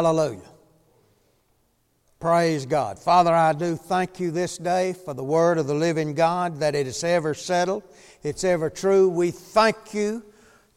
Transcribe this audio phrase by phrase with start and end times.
[0.00, 0.40] Hallelujah.
[2.20, 2.98] Praise God.
[2.98, 6.74] Father, I do thank you this day for the word of the living God, that
[6.74, 7.82] it is ever settled,
[8.22, 9.10] it's ever true.
[9.10, 10.24] We thank you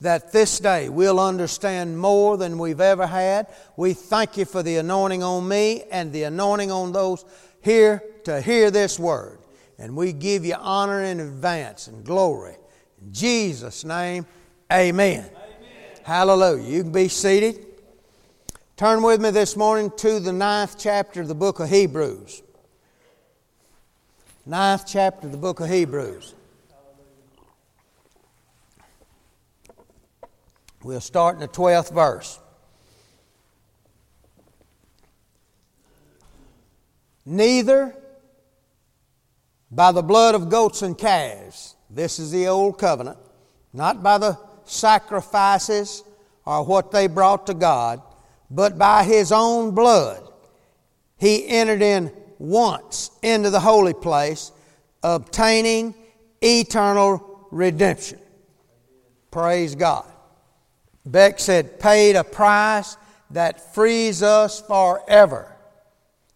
[0.01, 3.47] that this day we'll understand more than we've ever had.
[3.77, 7.23] We thank you for the anointing on me and the anointing on those
[7.61, 9.39] here to hear this word.
[9.79, 12.57] And we give you honor in advance and glory.
[13.01, 14.25] In Jesus' name,
[14.69, 15.19] amen.
[15.19, 15.31] amen.
[16.03, 16.69] Hallelujah.
[16.69, 17.67] You can be seated.
[18.75, 22.41] Turn with me this morning to the ninth chapter of the book of Hebrews.
[24.47, 26.33] Ninth chapter of the book of Hebrews.
[30.81, 32.39] We'll start in the 12th verse.
[37.27, 37.95] Neither
[39.69, 43.19] by the blood of goats and calves, this is the old covenant,
[43.71, 46.03] not by the sacrifices
[46.43, 48.01] or what they brought to God
[48.53, 50.29] but by his own blood
[51.17, 54.51] he entered in once into the holy place,
[55.01, 55.95] obtaining
[56.41, 58.19] eternal redemption.
[59.31, 60.05] Praise God.
[61.05, 62.95] Beck said, paid a price
[63.31, 65.55] that frees us forever.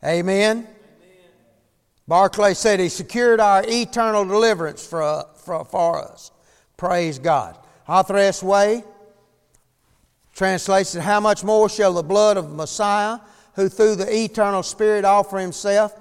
[0.04, 0.58] Amen.
[0.58, 0.68] Amen.
[2.08, 6.32] Barclay said he secured our eternal deliverance for, for, for us.
[6.78, 7.58] Praise God.
[7.88, 8.42] Arthur S.
[8.42, 8.84] Way
[10.38, 13.18] Translation How much more shall the blood of Messiah,
[13.56, 15.96] who through the eternal Spirit offer himself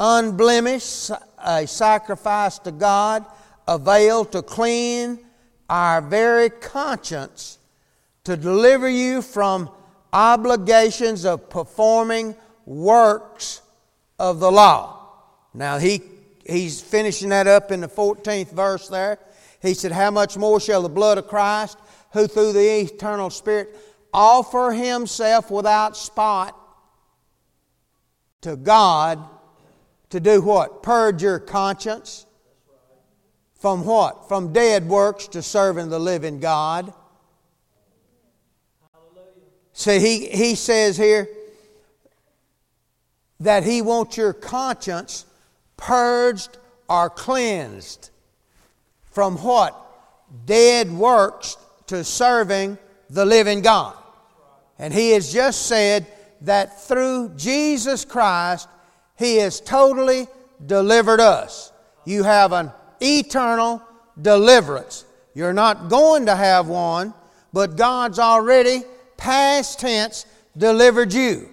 [0.00, 3.24] unblemished, a sacrifice to God,
[3.68, 5.20] avail to clean
[5.70, 7.58] our very conscience
[8.24, 9.70] to deliver you from
[10.12, 13.62] obligations of performing works
[14.18, 15.12] of the law.
[15.54, 16.02] Now he
[16.44, 19.20] he's finishing that up in the 14th verse there.
[19.62, 21.78] He said, How much more shall the blood of Christ,
[22.12, 23.76] who through the eternal Spirit
[24.12, 26.58] offer himself without spot
[28.40, 29.22] to God
[30.10, 30.82] to do what?
[30.82, 32.26] Purge your conscience.
[33.54, 34.28] From what?
[34.28, 36.92] From dead works to serving the living God.
[39.72, 41.28] See, he, he says here
[43.40, 45.26] that he wants your conscience
[45.76, 46.56] purged
[46.88, 48.10] or cleansed
[49.10, 49.74] from what?
[50.44, 51.56] Dead works
[51.88, 52.78] to serving
[53.10, 53.96] the living God.
[54.78, 56.06] And he has just said
[56.42, 58.68] that through Jesus Christ,
[59.16, 60.26] he has totally
[60.64, 61.72] delivered us.
[62.04, 62.70] You have an
[63.00, 63.82] eternal
[64.20, 65.04] deliverance.
[65.34, 67.14] You're not going to have one,
[67.52, 68.82] but God's already,
[69.16, 70.26] past tense,
[70.56, 71.48] delivered you.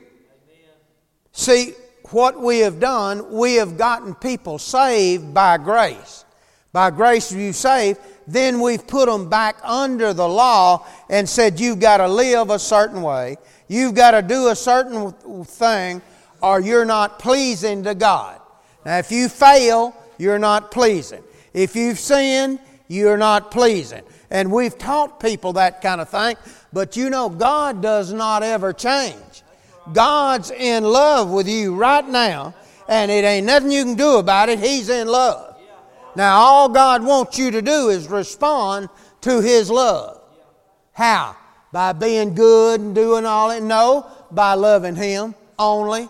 [1.31, 1.73] See,
[2.11, 6.25] what we have done, we have gotten people saved by grace.
[6.71, 11.79] By grace you saved, then we've put them back under the law and said, You've
[11.79, 15.11] got to live a certain way, you've got to do a certain
[15.43, 16.01] thing,
[16.41, 18.39] or you're not pleasing to God.
[18.85, 21.23] Now, if you fail, you're not pleasing.
[21.53, 24.03] If you've sinned, you're not pleasing.
[24.29, 26.35] And we've taught people that kind of thing,
[26.71, 29.43] but you know, God does not ever change.
[29.91, 32.53] God's in love with you right now,
[32.87, 34.59] and it ain't nothing you can do about it.
[34.59, 35.52] He's in love.
[36.15, 38.89] Now, all God wants you to do is respond
[39.21, 40.21] to His love.
[40.91, 41.35] How?
[41.71, 43.63] By being good and doing all it?
[43.63, 46.07] No, by loving Him only.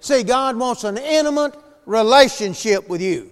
[0.00, 1.54] See, God wants an intimate
[1.86, 3.30] relationship with you.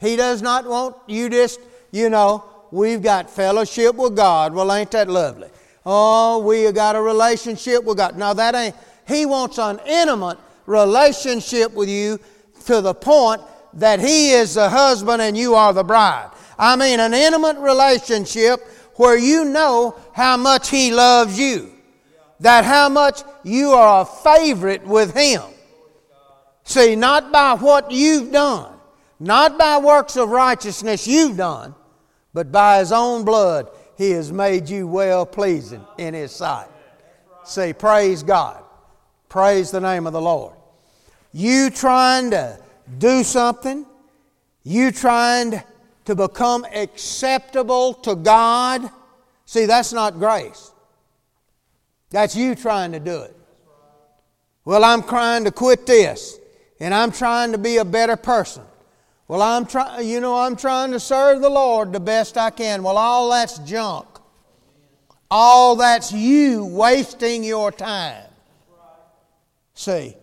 [0.00, 1.60] He does not want you just,
[1.90, 4.54] you know, we've got fellowship with God.
[4.54, 5.48] Well, ain't that lovely?
[5.84, 8.16] Oh, we got a relationship with God.
[8.16, 8.74] No, that ain't.
[9.06, 12.18] He wants an intimate relationship with you
[12.66, 13.40] to the point
[13.74, 16.30] that He is the husband and you are the bride.
[16.58, 18.60] I mean, an intimate relationship
[18.94, 21.70] where you know how much He loves you,
[22.40, 25.42] that how much you are a favorite with Him.
[26.64, 28.72] See, not by what you've done,
[29.20, 31.74] not by works of righteousness you've done,
[32.34, 36.68] but by His own blood, He has made you well pleasing in His sight.
[37.44, 38.62] Say, praise God.
[39.28, 40.54] Praise the name of the Lord.
[41.32, 42.58] You trying to
[42.98, 43.86] do something,
[44.64, 45.62] you trying
[46.04, 48.88] to become acceptable to God,
[49.44, 50.72] see, that's not grace.
[52.10, 53.36] That's you trying to do it.
[54.64, 56.38] Well, I'm trying to quit this,
[56.80, 58.62] and I'm trying to be a better person.
[59.26, 62.82] Well, I'm trying, you know, I'm trying to serve the Lord the best I can.
[62.82, 64.06] Well, all that's junk.
[65.30, 68.24] All that's you wasting your time.
[69.74, 70.14] See,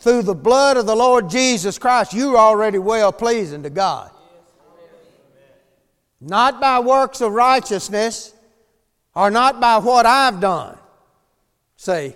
[0.00, 4.10] through the blood of the Lord Jesus Christ, you're already well pleasing to God.
[6.20, 8.34] Not by works of righteousness
[9.14, 10.78] or not by what I've done.
[11.76, 12.14] See,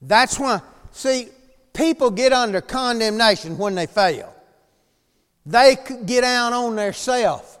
[0.00, 0.60] That's why,
[0.92, 1.28] see,
[1.72, 4.34] people get under condemnation when they fail.
[5.44, 7.58] They get down on their self.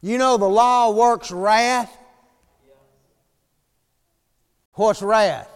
[0.00, 1.94] You know the law works wrath.
[4.72, 5.51] What's wrath?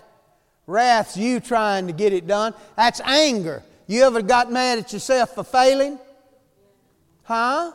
[0.66, 2.54] Wrath's you trying to get it done.
[2.76, 3.62] That's anger.
[3.86, 5.98] You ever got mad at yourself for failing?
[7.22, 7.72] Huh?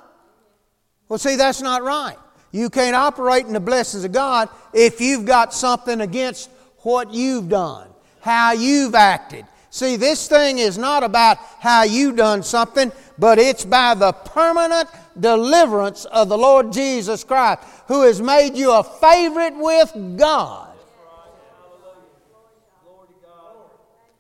[1.07, 2.17] Well, see, that's not right.
[2.51, 6.49] You can't operate in the blessings of God if you've got something against
[6.79, 7.87] what you've done,
[8.19, 9.45] how you've acted.
[9.69, 14.89] See, this thing is not about how you've done something, but it's by the permanent
[15.17, 20.70] deliverance of the Lord Jesus Christ, who has made you a favorite with God.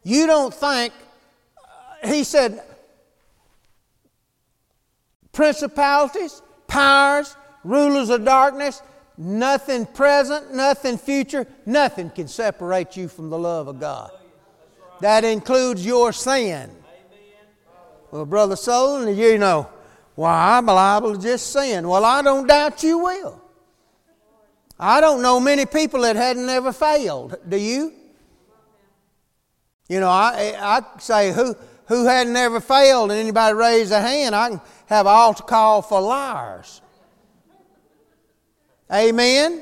[0.03, 0.93] You don't think,
[1.57, 2.61] uh, he said,
[5.31, 8.81] principalities, powers, rulers of darkness,
[9.17, 14.11] nothing present, nothing future, nothing can separate you from the love of God.
[15.01, 16.71] That includes your sin.
[18.11, 19.69] Well, Brother Solon, you know,
[20.15, 21.87] why, I'm liable to just sin.
[21.87, 23.41] Well, I don't doubt you will.
[24.79, 27.37] I don't know many people that hadn't ever failed.
[27.47, 27.93] Do you?
[29.91, 31.53] You know, I, I say who,
[31.87, 35.81] who hadn't ever failed and anybody raise a hand, I can have an altar call
[35.81, 36.79] for liars.
[38.89, 39.61] Amen?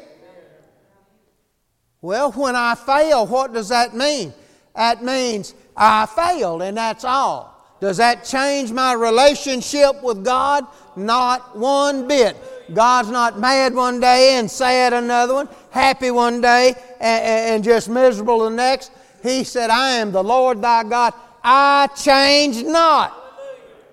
[1.99, 4.31] Well, when I fail, what does that mean?
[4.75, 7.75] That means I failed, and that's all.
[7.81, 10.63] Does that change my relationship with God?
[10.95, 12.37] Not one bit.
[12.71, 17.89] God's not mad one day and sad another one, happy one day and, and just
[17.89, 18.91] miserable the next.
[19.21, 21.13] He said, I am the Lord thy God.
[21.43, 23.15] I change not.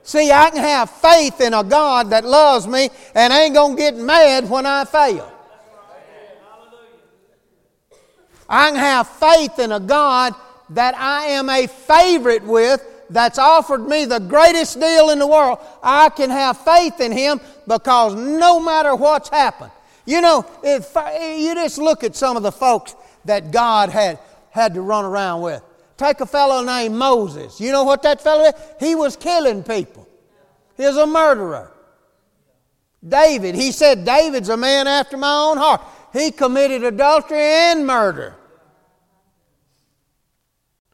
[0.03, 3.83] See, I can have faith in a God that loves me and ain't going to
[3.83, 5.33] get mad when I fail.
[8.49, 10.35] I can have faith in a God
[10.71, 15.59] that I am a favorite with that's offered me the greatest deal in the world.
[15.83, 19.73] I can have faith in Him because no matter what's happened,
[20.05, 20.95] you know, if
[21.41, 22.95] you just look at some of the folks
[23.25, 24.21] that God had
[24.57, 25.63] had to run around with.
[25.97, 27.61] Take a fellow named Moses.
[27.61, 28.51] You know what that fellow?
[28.81, 30.09] He was killing people.
[30.77, 31.71] He was a murderer.
[33.07, 35.83] David, he said, David's a man after my own heart.
[36.13, 38.35] He committed adultery and murder.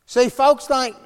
[0.07, 0.97] See, folks think,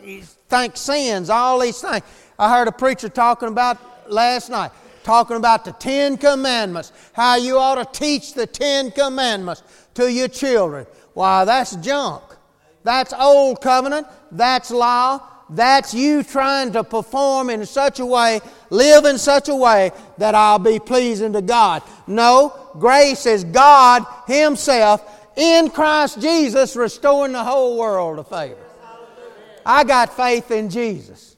[0.48, 2.02] think sins, all these things.
[2.38, 4.72] I heard a preacher talking about last night,
[5.04, 9.62] talking about the Ten Commandments, how you ought to teach the Ten Commandments
[9.94, 10.86] to your children.
[11.14, 12.22] Why, that's junk.
[12.86, 14.06] That's old covenant.
[14.30, 15.20] That's law.
[15.50, 18.40] That's you trying to perform in such a way,
[18.70, 21.82] live in such a way that I'll be pleasing to God.
[22.06, 25.02] No, grace is God Himself
[25.36, 28.64] in Christ Jesus restoring the whole world to favor.
[29.64, 31.36] I got faith in Jesus,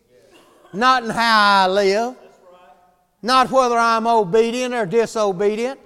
[0.74, 2.14] not in how I live,
[3.22, 5.80] not whether I'm obedient or disobedient.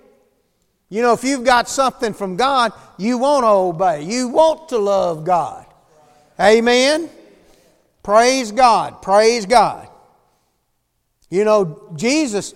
[0.93, 4.03] You know, if you've got something from God, you want to obey.
[4.03, 5.65] You want to love God.
[6.39, 7.09] Amen?
[8.03, 9.01] Praise God.
[9.01, 9.89] Praise God.
[11.31, 12.55] You know, Jesus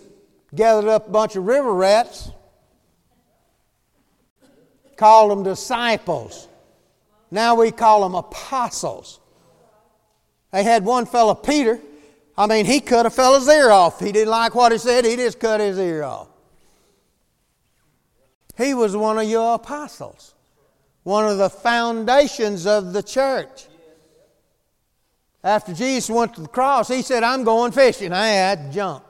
[0.54, 2.30] gathered up a bunch of river rats,
[4.98, 6.46] called them disciples.
[7.30, 9.18] Now we call them apostles.
[10.52, 11.80] They had one fellow, Peter.
[12.36, 13.98] I mean, he cut a fellow's ear off.
[13.98, 16.28] He didn't like what he said, he just cut his ear off.
[18.56, 20.34] He was one of your apostles,
[21.02, 23.66] one of the foundations of the church.
[25.44, 28.12] After Jesus went to the cross, he said, I'm going fishing.
[28.12, 29.04] I had to jump.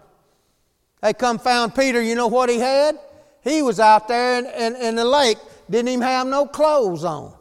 [1.00, 2.02] They come found Peter.
[2.02, 2.98] You know what he had?
[3.42, 5.38] He was out there in, in, in the lake,
[5.70, 7.32] didn't even have no clothes on.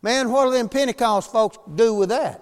[0.00, 2.40] Man, what do them Pentecost folks do with that?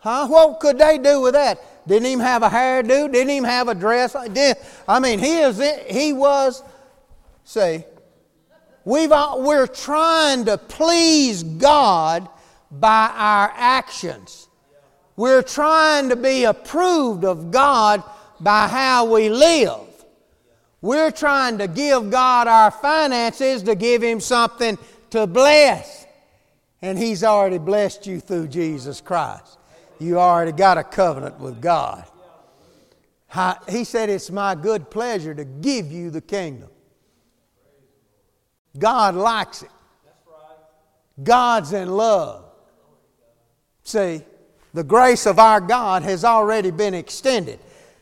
[0.00, 0.26] Huh?
[0.26, 1.86] What could they do with that?
[1.88, 4.14] Didn't even have a hairdo, didn't even have a dress.
[4.14, 6.62] I mean, he, is, he was
[7.48, 7.82] See,
[8.84, 12.28] we've, we're trying to please God
[12.70, 14.48] by our actions.
[15.16, 18.02] We're trying to be approved of God
[18.38, 19.80] by how we live.
[20.82, 24.76] We're trying to give God our finances to give Him something
[25.08, 26.06] to bless.
[26.82, 29.56] And He's already blessed you through Jesus Christ.
[29.98, 32.04] You already got a covenant with God.
[33.70, 36.68] He said, It's my good pleasure to give you the kingdom.
[38.78, 39.70] God likes it.
[41.22, 42.44] God's in love.
[43.82, 44.22] See,
[44.74, 47.58] the grace of our God has already been extended.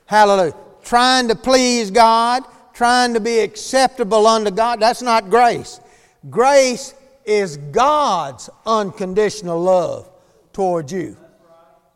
[0.07, 0.55] Hallelujah.
[0.83, 5.81] Trying to please God, trying to be acceptable unto God, that's not grace.
[6.29, 10.11] Grace is God's unconditional love
[10.53, 11.17] toward you.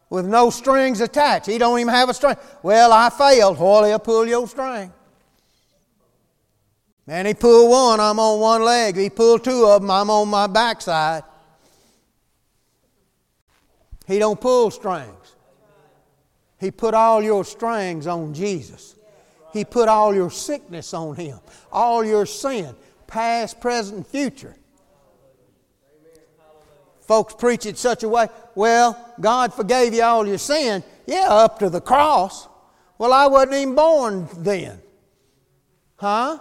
[0.09, 1.47] With no strings attached.
[1.47, 2.37] He don't even have a string.
[2.63, 3.59] Well, I failed.
[3.59, 4.93] Well, he'll pull your string.
[7.11, 8.97] And he pulled one, I'm on one leg.
[8.97, 11.25] He pulled two of them, I'm on my backside.
[14.07, 15.35] He don't pull strings.
[16.61, 18.95] He put all your strings on Jesus.
[19.53, 21.41] He put all your sickness on him,
[21.73, 22.77] all your sin,
[23.09, 24.55] past, present, future.
[27.01, 30.85] Folks preach it such a way, well, God forgave you all your sin.
[31.09, 32.47] Yeah, up to the cross.
[32.99, 34.81] Well, I wasn't even born then.
[35.97, 36.39] Huh?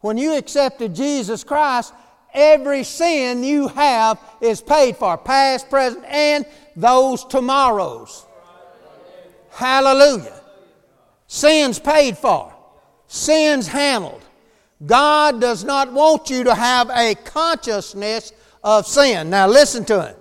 [0.00, 1.92] When you accepted Jesus Christ,
[2.32, 8.24] every sin you have is paid for, past, present, and those tomorrows.
[9.50, 10.40] Hallelujah.
[11.26, 12.52] Sin's paid for,
[13.06, 14.22] sin's handled.
[14.84, 18.32] God does not want you to have a consciousness
[18.64, 19.28] of sin.
[19.30, 20.16] Now listen to it.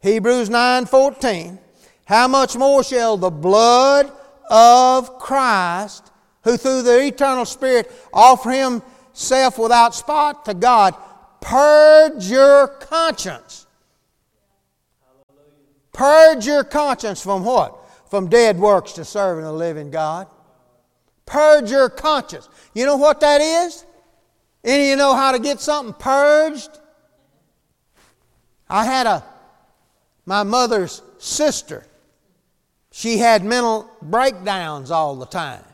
[0.00, 1.58] Hebrews 9:14.
[2.04, 4.12] How much more shall the blood
[4.50, 6.10] of Christ,
[6.44, 8.50] who through the eternal Spirit offer
[9.12, 10.94] himself without spot to God,
[11.40, 13.66] purge your conscience?
[15.92, 17.78] Purge your conscience from what?
[18.08, 20.26] From dead works to serving the living God.
[21.26, 22.48] Purge your conscience.
[22.74, 23.84] You know what that is?
[24.64, 26.70] Any of you know how to get something purged?
[28.68, 29.24] I had a
[30.24, 31.84] my mother's sister.
[32.90, 35.64] She had mental breakdowns all the time.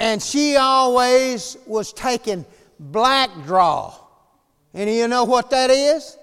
[0.00, 2.46] And she always was taking
[2.78, 3.94] black draw.
[4.74, 6.16] Any of you know what that is?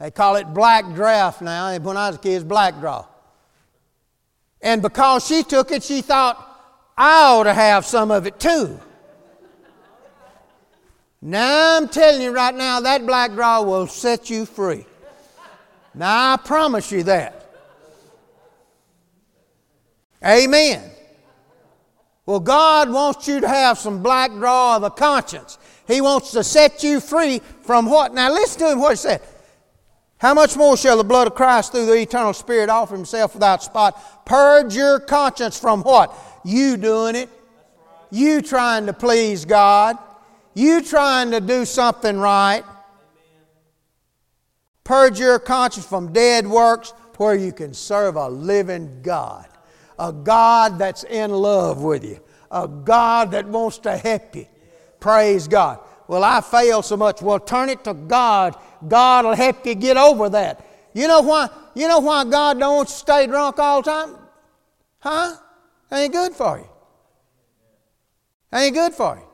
[0.00, 1.78] They call it black draft now.
[1.78, 3.06] When I was a kid, it's black draw.
[4.60, 6.42] And because she took it, she thought,
[6.98, 8.80] I ought to have some of it too.
[11.22, 14.84] Now I'm telling you right now, that black draw will set you free.
[15.94, 17.48] Now I promise you that.
[20.24, 20.90] Amen.
[22.26, 25.58] Well, God wants you to have some black draw of the conscience.
[25.86, 28.12] He wants to set you free from what?
[28.12, 29.22] Now listen to him what he said.
[30.18, 33.62] How much more shall the blood of Christ through the eternal Spirit offer himself without
[33.62, 34.24] spot?
[34.26, 36.12] Purge your conscience from what?
[36.44, 37.30] You doing it.
[38.10, 39.96] You trying to please God.
[40.54, 42.64] You trying to do something right.
[44.84, 49.46] Purge your conscience from dead works where you can serve a living God.
[49.98, 52.20] A God that's in love with you.
[52.50, 54.46] A God that wants to help you.
[55.00, 55.80] Praise God.
[56.08, 57.20] Well, I fail so much.
[57.20, 60.64] Well, turn it to God God will help you get over that.
[60.92, 61.48] You know why?
[61.74, 64.16] You know why God don't want you to stay drunk all the time?
[65.00, 65.36] Huh?
[65.92, 66.68] Ain't good for you.
[68.52, 69.26] Ain't good for you.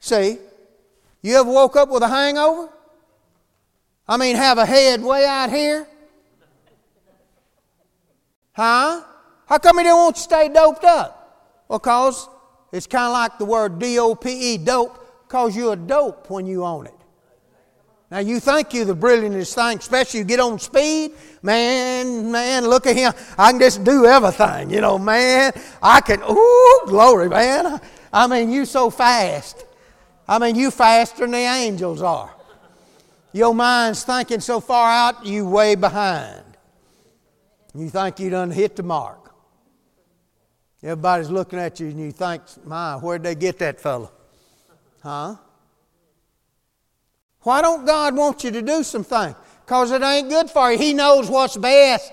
[0.00, 0.38] See,
[1.22, 2.70] you ever woke up with a hangover?
[4.06, 5.86] I mean, have a head way out here?
[8.58, 9.02] Huh?
[9.46, 11.64] How come he don't want you to stay doped up?
[11.68, 12.28] Well, because
[12.72, 14.98] it's kind of like the word D O P E, dope,
[15.28, 16.94] because you're a dope when you own it.
[18.10, 21.12] Now you think you're the brilliantest thing, especially you get on speed.
[21.40, 23.12] Man, man, look at him.
[23.38, 24.70] I can just do everything.
[24.70, 27.80] You know, man, I can, ooh, glory, man.
[28.12, 29.64] I mean, you so fast.
[30.26, 32.34] I mean, you faster than the angels are.
[33.32, 36.42] Your mind's thinking so far out, you way behind.
[37.74, 39.34] You think you done hit the mark.
[40.82, 44.12] Everybody's looking at you and you think, my, where'd they get that fellow?
[45.02, 45.36] Huh?
[47.42, 49.34] Why don't God want you to do something?
[49.64, 50.78] Because it ain't good for you.
[50.78, 52.12] He knows what's best.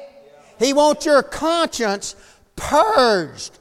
[0.60, 2.16] He wants your conscience
[2.56, 3.60] purged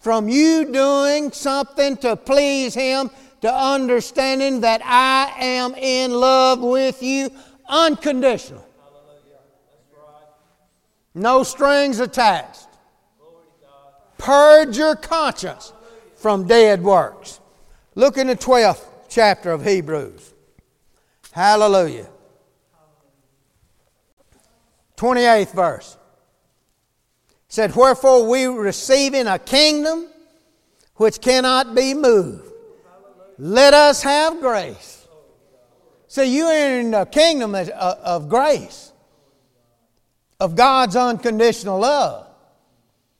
[0.00, 3.10] from you doing something to please Him,
[3.42, 7.30] to understanding that I am in love with you
[7.68, 8.67] unconditional.
[11.18, 12.68] No strings attached.
[14.18, 15.72] Purge your conscience
[16.16, 17.40] from dead works.
[17.94, 20.34] Look in the 12th chapter of Hebrews.
[21.32, 22.08] Hallelujah.
[24.96, 25.96] 28th verse.
[27.48, 30.08] said, Wherefore we receiving a kingdom
[30.96, 32.52] which cannot be moved.
[33.38, 35.06] Let us have grace.
[36.08, 38.92] So you're in a kingdom of, uh, of grace,
[40.40, 42.26] of God's unconditional love.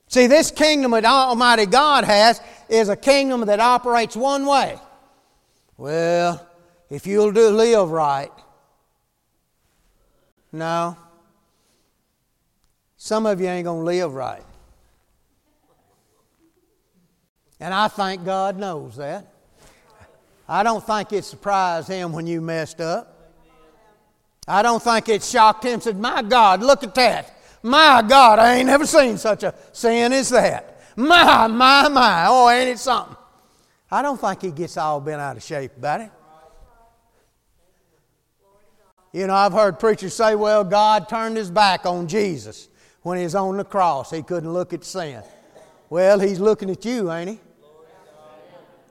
[0.09, 4.79] See, this kingdom that Almighty God has is a kingdom that operates one way.
[5.77, 6.47] Well,
[6.91, 8.33] if you'll do live right.
[10.51, 10.97] No.
[12.97, 14.43] Some of you ain't going to live right.
[17.61, 19.27] And I think God knows that.
[20.49, 23.18] I don't think it surprised him when you messed up.
[24.49, 25.81] I don't think it shocked him.
[25.81, 27.35] Said, "My God, look at that!
[27.63, 30.81] My God, I ain't never seen such a sin as that.
[30.97, 32.27] My, my, my!
[32.29, 33.17] Oh, ain't it something?"
[33.91, 36.11] I don't think he gets all bent out of shape about it.
[39.13, 42.69] You know, I've heard preachers say, "Well, God turned His back on Jesus
[43.03, 44.11] when He was on the cross.
[44.11, 45.23] He couldn't look at sin."
[45.91, 47.41] Well, He's looking at you, ain't He?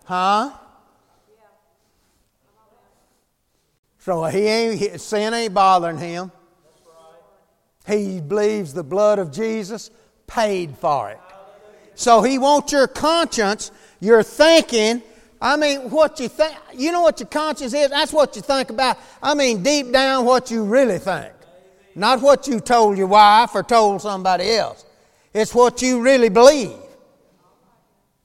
[0.06, 0.52] Huh?
[4.08, 6.32] So he ain't, sin ain't bothering him.
[7.86, 9.92] He believes the blood of Jesus
[10.28, 11.20] paid for it.
[11.96, 15.04] So he wants your conscience, your thinking.
[15.42, 17.90] I mean, what you think, you know what your conscience is?
[17.90, 18.98] That's what you think about.
[19.22, 21.34] I mean, deep down, what you really think.
[21.94, 24.86] Not what you told your wife or told somebody else.
[25.34, 26.78] It's what you really believe.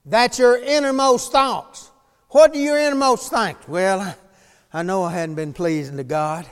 [0.07, 1.91] That's your innermost thoughts.
[2.29, 3.59] What do your innermost think?
[3.67, 4.15] Well,
[4.73, 6.47] I know I hadn't been pleasing to God.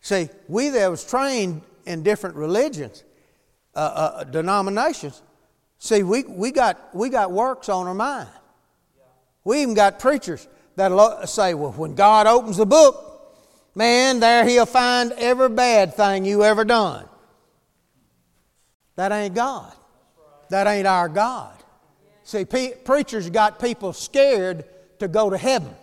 [0.00, 3.04] See, we that was trained in different religions,
[3.74, 5.22] uh, uh, denominations,
[5.78, 8.28] see, we, we, got, we got works on our mind.
[9.44, 13.36] We even got preachers that say, well, when God opens the book,
[13.74, 17.06] man, there he'll find every bad thing you ever done.
[18.96, 19.72] That ain't God.
[20.50, 21.52] That ain't our God.
[22.22, 24.64] See, pe- preachers got people scared
[24.98, 25.74] to go to heaven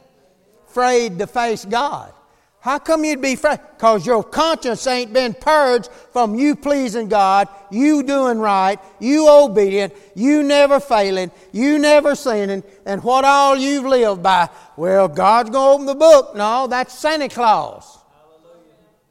[0.71, 2.13] afraid to face God.
[2.61, 3.59] How come you'd be afraid?
[3.75, 9.93] Because your conscience ain't been purged from you pleasing God, you doing right, you obedient,
[10.15, 14.47] you never failing, you never sinning, and what all you've lived by.
[14.77, 16.35] Well, God's going to open the book.
[16.35, 17.97] No, that's Santa Claus.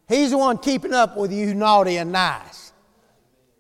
[0.09, 2.73] He's the one keeping up with you naughty and nice,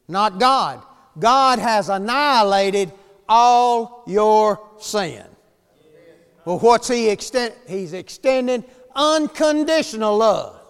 [0.09, 0.83] not God.
[1.19, 2.93] God has annihilated
[3.29, 5.30] all your sin.
[6.45, 7.55] Well, what's he extend?
[7.67, 10.61] He's extending unconditional love.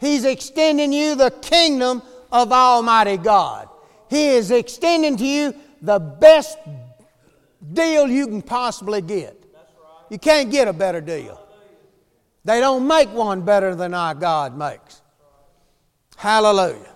[0.00, 2.02] He's extending you the kingdom
[2.32, 3.68] of Almighty God.
[4.08, 6.58] He is extending to you the best
[7.72, 9.36] deal you can possibly get.
[10.08, 11.40] You can't get a better deal.
[12.44, 15.02] They don't make one better than our God makes.
[16.16, 16.94] Hallelujah.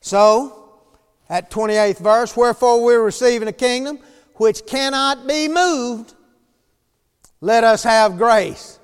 [0.00, 0.72] So,
[1.28, 3.98] at 28th verse, wherefore we're receiving a kingdom
[4.34, 6.14] which cannot be moved
[7.40, 8.78] let us have grace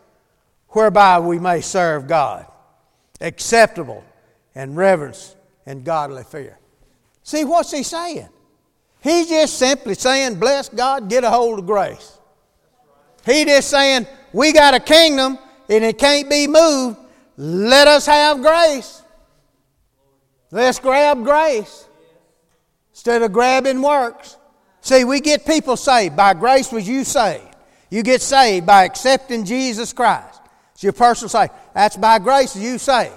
[0.69, 2.47] whereby we may serve God,
[3.21, 4.05] acceptable
[4.55, 5.35] and reverence
[5.67, 6.59] and godly fear.
[7.23, 8.29] See, what's he saying?
[9.01, 12.19] He's just simply saying, bless God, get a hold of grace.
[13.25, 16.99] He just saying, we got a kingdom and it can't be moved.
[17.37, 19.03] Let us have grace.
[20.51, 21.87] Let's grab grace
[22.91, 24.37] instead of grabbing works.
[24.81, 26.17] See, we get people saved.
[26.17, 27.50] By grace was you saved.
[27.91, 30.41] You get saved by accepting Jesus Christ.
[30.73, 31.49] It's your personal say.
[31.75, 33.13] That's by grace you saved.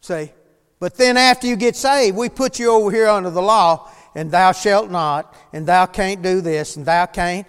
[0.00, 0.30] See?
[0.78, 4.30] But then after you get saved, we put you over here under the law, and
[4.30, 7.46] thou shalt not, and thou can't do this, and thou can't.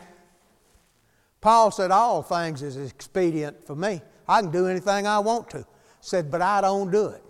[1.42, 4.02] Paul said, All things is expedient for me.
[4.28, 5.66] I can do anything I want to.
[6.00, 7.24] Said, but I don't do it.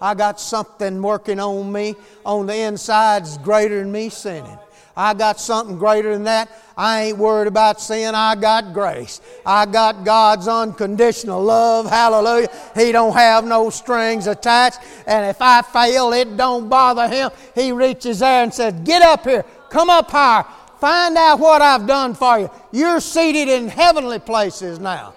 [0.00, 4.58] I got something working on me on the inside's greater than me sinning.
[5.00, 6.50] I got something greater than that.
[6.76, 8.14] I ain't worried about sin.
[8.14, 9.22] I got grace.
[9.46, 11.88] I got God's unconditional love.
[11.88, 12.50] Hallelujah.
[12.74, 14.78] He don't have no strings attached.
[15.06, 17.30] And if I fail, it don't bother him.
[17.54, 19.42] He reaches there and says, Get up here.
[19.70, 20.44] Come up higher.
[20.78, 22.50] Find out what I've done for you.
[22.70, 25.14] You're seated in heavenly places now.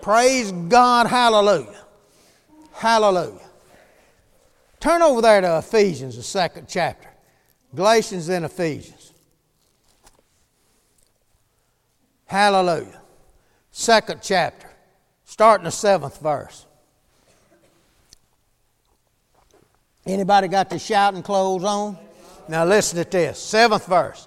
[0.00, 1.08] Praise God.
[1.08, 1.84] Hallelujah.
[2.72, 3.48] Hallelujah.
[4.80, 7.07] Turn over there to Ephesians, the second chapter.
[7.74, 9.12] Galatians and Ephesians.
[12.26, 13.00] Hallelujah.
[13.70, 14.68] Second chapter,
[15.24, 16.66] starting the seventh verse.
[20.06, 21.98] Anybody got the shouting clothes on?
[22.48, 23.38] Now listen to this.
[23.38, 24.26] Seventh verse.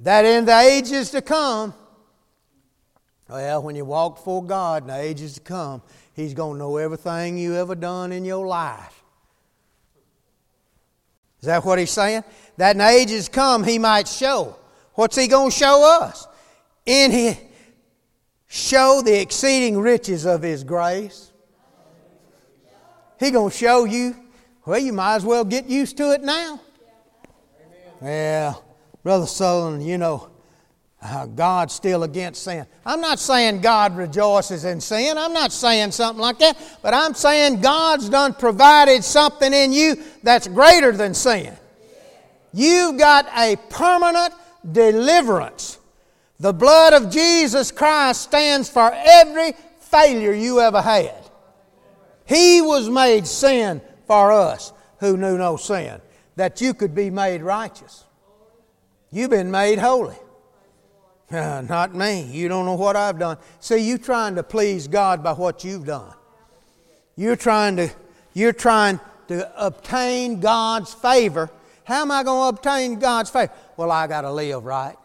[0.00, 1.72] That in the ages to come,
[3.28, 6.76] well, when you walk before God in the ages to come, He's going to know
[6.76, 9.02] everything you ever done in your life.
[11.40, 12.24] Is that what He's saying?
[12.56, 14.56] that in ages come he might show.
[14.94, 16.26] What's he going to show us?
[16.84, 17.36] In his
[18.46, 21.32] show the exceeding riches of his grace.
[23.18, 24.16] He going to show you.
[24.64, 26.60] Well, you might as well get used to it now.
[28.02, 28.54] Yeah,
[29.02, 30.30] Brother Sutherlin, you know,
[31.06, 32.66] uh, God's still against sin.
[32.84, 35.16] I'm not saying God rejoices in sin.
[35.16, 36.58] I'm not saying something like that.
[36.82, 41.54] But I'm saying God's done provided something in you that's greater than sin.
[42.52, 44.34] You've got a permanent
[44.72, 45.78] deliverance
[46.38, 51.14] The blood of Jesus Christ stands for every failure you ever had.
[52.26, 56.00] He was made sin for us who knew no sin,
[56.36, 58.04] that you could be made righteous.
[59.10, 60.16] You've been made holy.
[61.30, 62.22] Not me.
[62.22, 63.38] You don't know what I've done.
[63.60, 66.14] See, you trying to please God by what you've done.
[67.16, 67.90] You're trying to,
[68.32, 71.50] you're trying to obtain God's favor.
[71.84, 73.52] How am I going to obtain God's favor?
[73.76, 74.96] Well, I got to live right.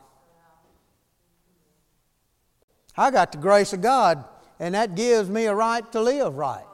[2.96, 4.24] I got the grace of God,
[4.60, 6.66] and that gives me a right to live right.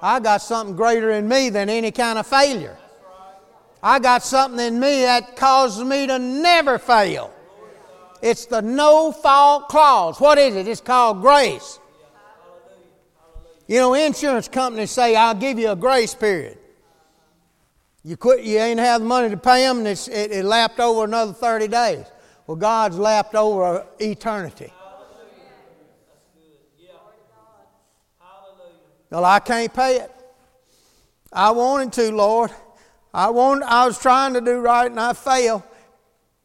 [0.00, 2.76] I got something greater in me than any kind of failure.
[3.82, 7.33] I got something in me that causes me to never fail.
[8.24, 10.18] It's the no fault clause.
[10.18, 10.66] What is it?
[10.66, 11.78] It's called grace.
[13.66, 16.56] You know, insurance companies say, I'll give you a grace period.
[18.02, 21.04] You quit, you ain't have the money to pay them, and it, it lapped over
[21.04, 22.06] another 30 days.
[22.46, 24.72] Well, God's lapped over eternity.
[29.10, 30.10] Well, I can't pay it.
[31.30, 32.50] I wanted to, Lord.
[33.12, 35.62] I want, I was trying to do right and I failed.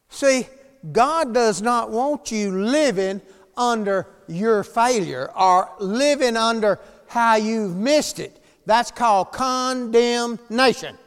[0.10, 0.46] See,
[0.92, 3.22] God does not want you living
[3.58, 8.42] under your failure or living under how you've missed it.
[8.66, 10.98] That's called condemnation.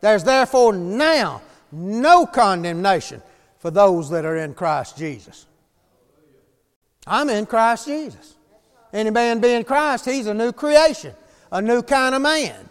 [0.00, 3.22] There's therefore now no condemnation
[3.58, 5.46] for those that are in Christ Jesus.
[7.06, 8.34] I'm in Christ Jesus.
[8.92, 11.14] Any man be in Christ, he's a new creation,
[11.50, 12.68] a new kind of man.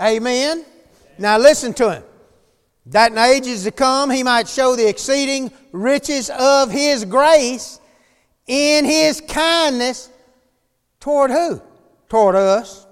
[0.00, 0.64] Amen?
[1.18, 2.02] Now listen to him.
[2.86, 7.80] That in ages to come he might show the exceeding riches of his grace
[8.46, 10.10] in his kindness
[11.00, 11.62] toward who?
[12.08, 12.86] Toward us.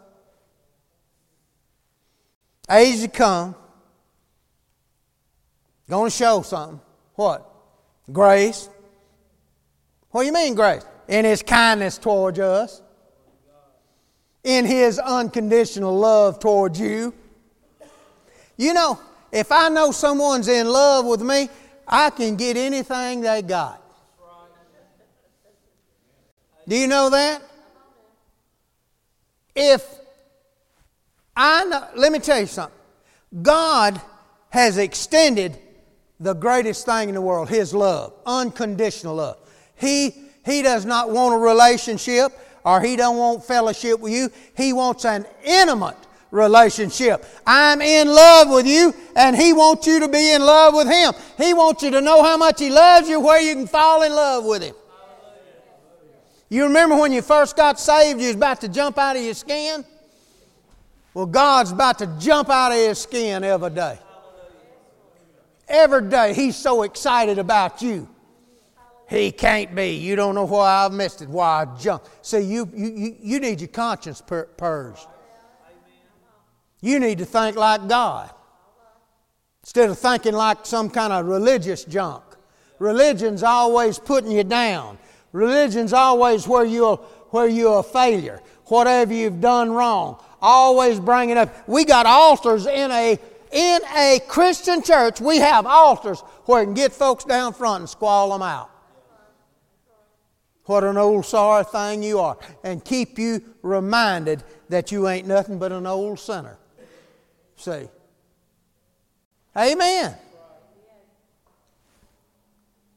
[2.70, 3.56] Ages to come.
[5.88, 6.80] Going to show something.
[7.16, 7.46] What?
[8.12, 8.68] Grace.
[10.10, 10.84] What do you mean, grace?
[11.08, 12.80] In his kindness towards us.
[14.44, 17.12] In his unconditional love towards you.
[18.56, 19.00] You know,
[19.32, 21.48] if I know someone's in love with me,
[21.86, 23.82] I can get anything they got.
[26.68, 27.42] Do you know that?
[29.56, 29.84] If
[31.36, 32.78] I know, let me tell you something.
[33.42, 34.00] God
[34.50, 35.58] has extended
[36.18, 39.38] the greatest thing in the world, His love, unconditional love.
[39.74, 40.14] He,
[40.44, 42.32] he does not want a relationship
[42.64, 44.30] or He don't want fellowship with you.
[44.56, 45.96] He wants an intimate
[46.30, 47.24] relationship.
[47.46, 51.12] I'm in love with you, and He wants you to be in love with Him.
[51.38, 54.12] He wants you to know how much He loves you, where you can fall in
[54.12, 54.74] love with Him.
[56.48, 59.34] You remember when you first got saved, you was about to jump out of your
[59.34, 59.84] skin?
[61.14, 63.98] Well, God's about to jump out of His skin every day.
[65.68, 68.08] Every day, He's so excited about you.
[69.08, 69.96] He can't be.
[69.96, 72.24] You don't know why I've missed it, why I jumped.
[72.24, 75.06] See, you, you, you need your conscience purged.
[76.80, 78.30] You need to think like God
[79.62, 82.24] instead of thinking like some kind of religious junk.
[82.78, 84.98] Religion's always putting you down.
[85.32, 86.96] Religion's always where you're,
[87.30, 88.40] where you're a failure.
[88.66, 91.68] Whatever you've done wrong, always bring it up.
[91.68, 93.18] We got altars in a
[93.52, 95.20] in a Christian church.
[95.20, 98.70] We have altars where we can get folks down front and squall them out.
[100.64, 105.58] What an old sorry thing you are, and keep you reminded that you ain't nothing
[105.58, 106.59] but an old sinner.
[107.60, 107.88] See?
[109.54, 110.14] Amen.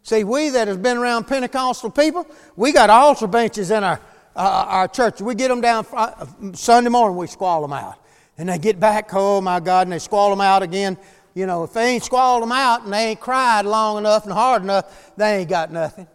[0.03, 3.99] See, we that has been around Pentecostal people, we got altar benches in our,
[4.35, 5.21] uh, our church.
[5.21, 7.99] We get them down uh, Sunday morning, we squall them out.
[8.37, 10.97] And they get back, oh my God, and they squall them out again.
[11.33, 14.31] You know, if they ain't squalled them out and they ain't cried long enough and
[14.31, 16.07] hard enough, they ain't got nothing.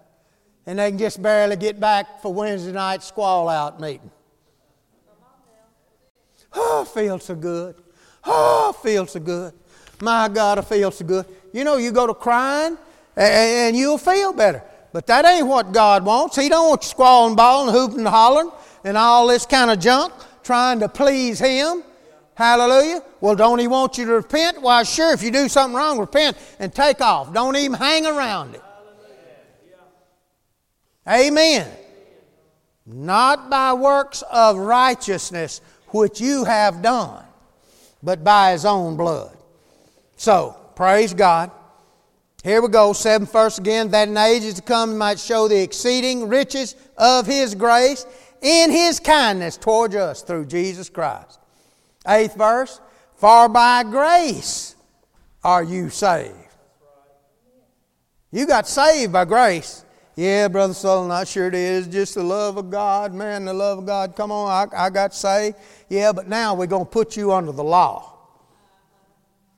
[0.65, 4.11] And they can just barely get back for Wednesday night squall out meeting.
[6.55, 7.75] Oh, feels so good.
[8.31, 9.55] Oh, I feel so good.
[10.01, 11.27] My God, I feel so good.
[11.53, 12.77] You know, you go to crying
[13.17, 14.63] and you'll feel better.
[14.93, 16.37] But that ain't what God wants.
[16.37, 18.51] He don't want you squalling, bawling, hooping, hollering,
[18.85, 20.13] and all this kind of junk,
[20.43, 21.83] trying to please Him.
[22.35, 23.03] Hallelujah.
[23.21, 24.61] Well, don't He want you to repent?
[24.61, 27.33] Why, sure, if you do something wrong, repent and take off.
[27.33, 28.63] Don't even hang around it.
[31.09, 31.67] Amen.
[32.85, 37.25] Not by works of righteousness which you have done
[38.03, 39.37] but by his own blood.
[40.17, 41.51] So, praise God.
[42.45, 43.91] Here we go, seventh verse again.
[43.91, 48.07] That in ages to come might show the exceeding riches of his grace
[48.41, 51.39] in his kindness towards us through Jesus Christ.
[52.07, 52.81] Eighth verse.
[53.17, 54.77] For by grace
[55.43, 56.35] are you saved.
[58.31, 59.85] You got saved by grace.
[60.19, 61.87] Yeah, Brother Sutherlin, I sure it is.
[61.87, 64.17] Just the love of God, man, the love of God.
[64.17, 65.57] Come on, I, I got saved.
[65.89, 68.19] Yeah, but now we're going to put you under the law.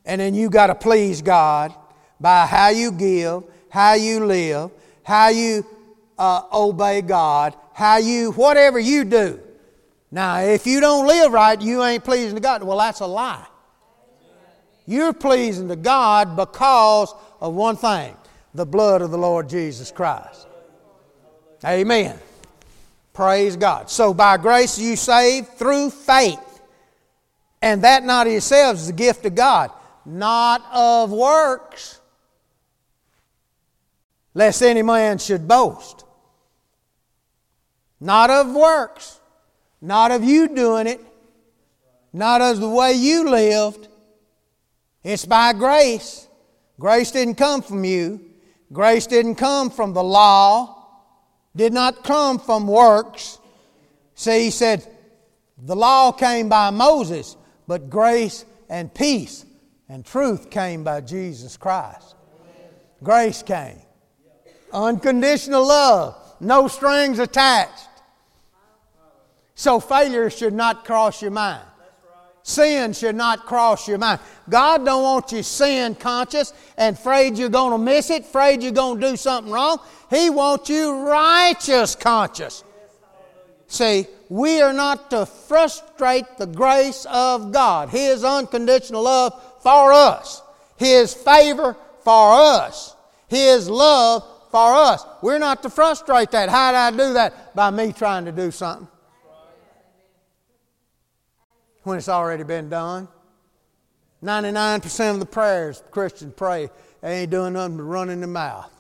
[0.04, 1.74] And then you got to please God
[2.20, 4.70] by how you give, how you live,
[5.02, 5.64] how you
[6.18, 9.40] uh, obey God, how you, whatever you do.
[10.10, 12.62] Now, if you don't live right, you ain't pleasing to God.
[12.62, 13.46] Well, that's a lie.
[14.84, 18.14] You're pleasing to God because of one thing
[18.52, 20.48] the blood of the Lord Jesus Christ.
[21.64, 22.18] Amen.
[23.12, 23.90] Praise God.
[23.90, 26.38] So by grace you saved through faith.
[27.60, 29.70] And that not of yourselves is a gift of God,
[30.06, 32.00] not of works,
[34.32, 36.04] lest any man should boast.
[38.00, 39.20] Not of works,
[39.82, 41.00] not of you doing it,
[42.14, 43.88] not of the way you lived.
[45.04, 46.26] It's by grace.
[46.78, 48.24] Grace didn't come from you.
[48.72, 50.79] Grace didn't come from the law
[51.54, 53.38] did not come from works.
[54.14, 54.86] See, he said,
[55.58, 57.36] the law came by Moses,
[57.66, 59.44] but grace and peace
[59.88, 62.14] and truth came by Jesus Christ.
[63.02, 63.80] Grace came.
[64.72, 67.88] Unconditional love, no strings attached.
[69.54, 71.66] So failure should not cross your mind.
[72.50, 74.18] Sin should not cross your mind.
[74.48, 78.72] God don't want you sin conscious and afraid you're going to miss it, afraid you're
[78.72, 79.78] going to do something wrong.
[80.10, 82.64] He wants you righteous conscious.
[83.68, 89.32] See, we are not to frustrate the grace of God, His unconditional love
[89.62, 90.42] for us,
[90.76, 92.96] His favor for us,
[93.28, 95.04] His love for us.
[95.22, 96.48] We're not to frustrate that.
[96.48, 97.54] How did I do that?
[97.54, 98.88] By me trying to do something
[101.82, 103.08] when it's already been done.
[104.22, 106.68] 99% of the prayers Christians pray,
[107.02, 108.70] ain't doing nothing but running the mouth.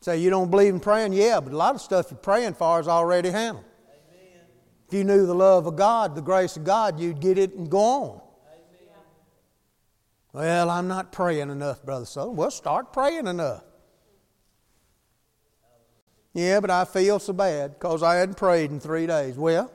[0.00, 1.12] Say, you don't believe in praying?
[1.12, 3.64] Yeah, but a lot of stuff you're praying for is already handled.
[3.88, 4.40] Amen.
[4.86, 7.68] If you knew the love of God, the grace of God, you'd get it and
[7.68, 8.20] go on.
[8.52, 8.94] Amen.
[10.32, 12.30] Well, I'm not praying enough, Brother So.
[12.30, 13.64] Well, start praying enough.
[16.34, 19.36] Yeah, but I feel so bad because I hadn't prayed in three days.
[19.36, 19.72] Well,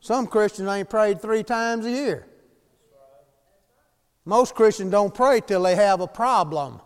[0.00, 2.26] Some Christians ain't prayed three times a year.
[4.24, 6.80] Most Christians don't pray till they have a problem.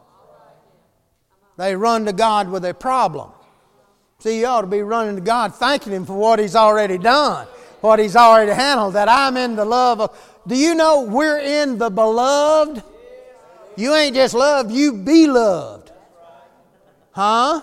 [1.56, 3.30] They run to God with a problem.
[4.18, 7.46] See, you ought to be running to God thanking Him for what He's already done,
[7.80, 10.42] what He's already handled, that I'm in the love of.
[10.46, 12.82] Do you know we're in the beloved?
[13.76, 15.92] You ain't just loved, you be loved.
[17.12, 17.60] Huh?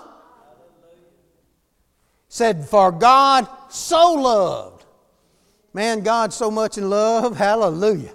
[2.30, 4.81] Said, For God so loved
[5.73, 7.38] Man, God's so much in love.
[7.38, 8.13] Hallelujah.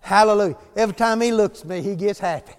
[0.00, 0.56] Hallelujah.
[0.76, 2.52] Every time he looks at me, he gets happy.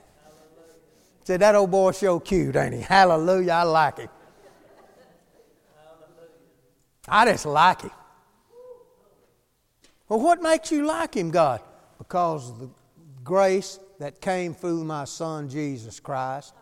[1.23, 2.81] Say, that old boy so cute, ain't he?
[2.81, 3.51] Hallelujah.
[3.51, 4.09] I like him.
[7.07, 7.91] I just like him.
[10.07, 11.61] Well, what makes you like him, God?
[11.99, 12.69] Because of the
[13.23, 16.53] grace that came through my son Jesus Christ.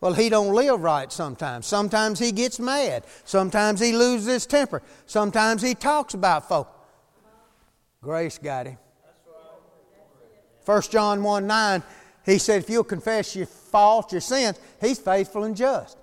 [0.00, 1.66] Well, he don't live right sometimes.
[1.66, 3.04] Sometimes he gets mad.
[3.24, 4.82] Sometimes he loses his temper.
[5.06, 6.75] Sometimes he talks about folk.
[8.02, 8.78] Grace got him.
[10.64, 11.82] 1 John 1 9,
[12.24, 15.96] he said, if you'll confess your faults, your sins, he's faithful and just.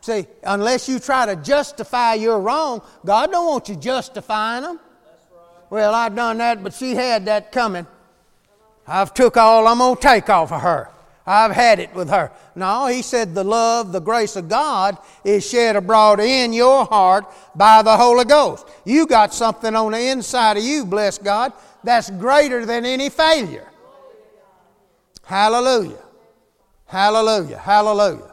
[0.00, 4.80] See, unless you try to justify your wrong, God don't want you justifying them.
[5.70, 7.86] Well, I've done that, but she had that coming.
[8.86, 10.91] I've took all I'm to take off of her.
[11.26, 12.32] I've had it with her.
[12.54, 17.24] No, he said the love, the grace of God is shed abroad in your heart
[17.54, 18.66] by the Holy Ghost.
[18.84, 21.52] You got something on the inside of you, bless God,
[21.84, 23.70] that's greater than any failure.
[25.24, 26.02] Hallelujah.
[26.86, 27.58] Hallelujah.
[27.58, 28.32] Hallelujah.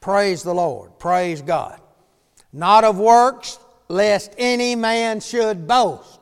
[0.00, 0.98] Praise the Lord.
[0.98, 1.80] Praise God.
[2.52, 6.20] Not of works, lest any man should boast.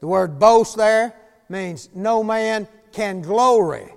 [0.00, 1.14] The word boast there
[1.48, 3.92] means no man can glory,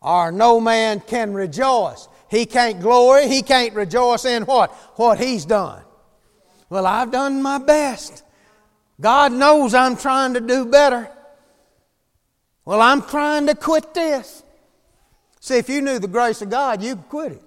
[0.00, 2.08] or no man can rejoice.
[2.28, 4.72] He can't glory, he can't rejoice in what?
[4.96, 5.80] What he's done.
[6.68, 8.24] Well, I've done my best.
[9.00, 11.08] God knows I'm trying to do better.
[12.64, 14.42] Well, I'm trying to quit this.
[15.40, 17.42] See, if you knew the grace of God, you'd quit it.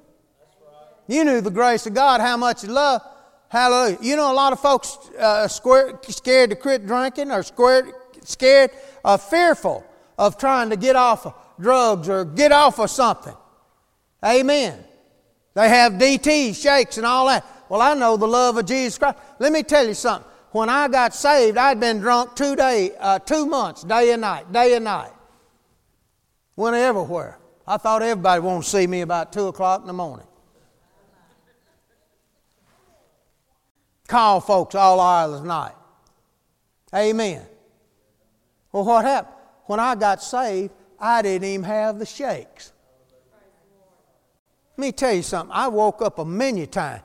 [1.07, 3.01] You knew the grace of God, how much you love.
[3.49, 3.97] Hallelujah.
[4.01, 7.91] You know, a lot of folks uh, scared to quit drinking or scared,
[8.23, 8.71] scared
[9.03, 9.85] uh, fearful
[10.17, 13.35] of trying to get off of drugs or get off of something.
[14.23, 14.83] Amen.
[15.53, 17.45] They have DT, shakes, and all that.
[17.69, 19.17] Well, I know the love of Jesus Christ.
[19.39, 20.29] Let me tell you something.
[20.51, 24.51] when I got saved, I'd been drunk two day, uh, two months, day and night,
[24.51, 25.11] day and night.
[26.55, 27.37] Went everywhere.
[27.67, 30.27] I thought everybody wanted to see me about two o'clock in the morning.
[34.07, 35.73] Call folks all hours of the night.
[36.93, 37.43] Amen.
[38.71, 39.34] Well, what happened?
[39.65, 42.71] When I got saved, I didn't even have the shakes.
[44.77, 45.55] Let me tell you something.
[45.55, 47.01] I woke up a many times,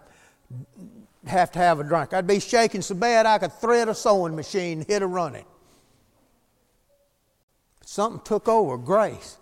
[1.27, 2.13] have to have a drink.
[2.13, 5.45] I'd be shaking so bad I could thread a sewing machine, hit a running.
[7.85, 9.39] Something took over, grace.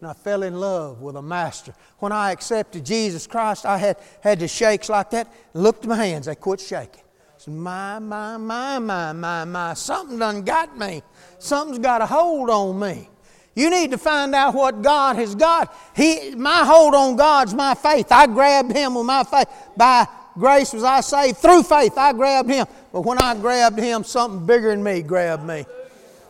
[0.00, 1.74] And I fell in love with a master.
[1.98, 5.32] When I accepted Jesus Christ, I had, had the shakes like that.
[5.54, 7.01] Looked at my hands, they quit shaking.
[7.46, 9.74] My, my, my, my, my, my.
[9.74, 11.02] Something done got me.
[11.38, 13.08] Something's got a hold on me.
[13.54, 15.76] You need to find out what God has got.
[15.94, 18.10] He, my hold on God's my faith.
[18.10, 19.48] I grabbed Him with my faith.
[19.76, 21.38] By grace was I saved.
[21.38, 22.66] Through faith, I grabbed Him.
[22.92, 25.66] But when I grabbed Him, something bigger than me grabbed me.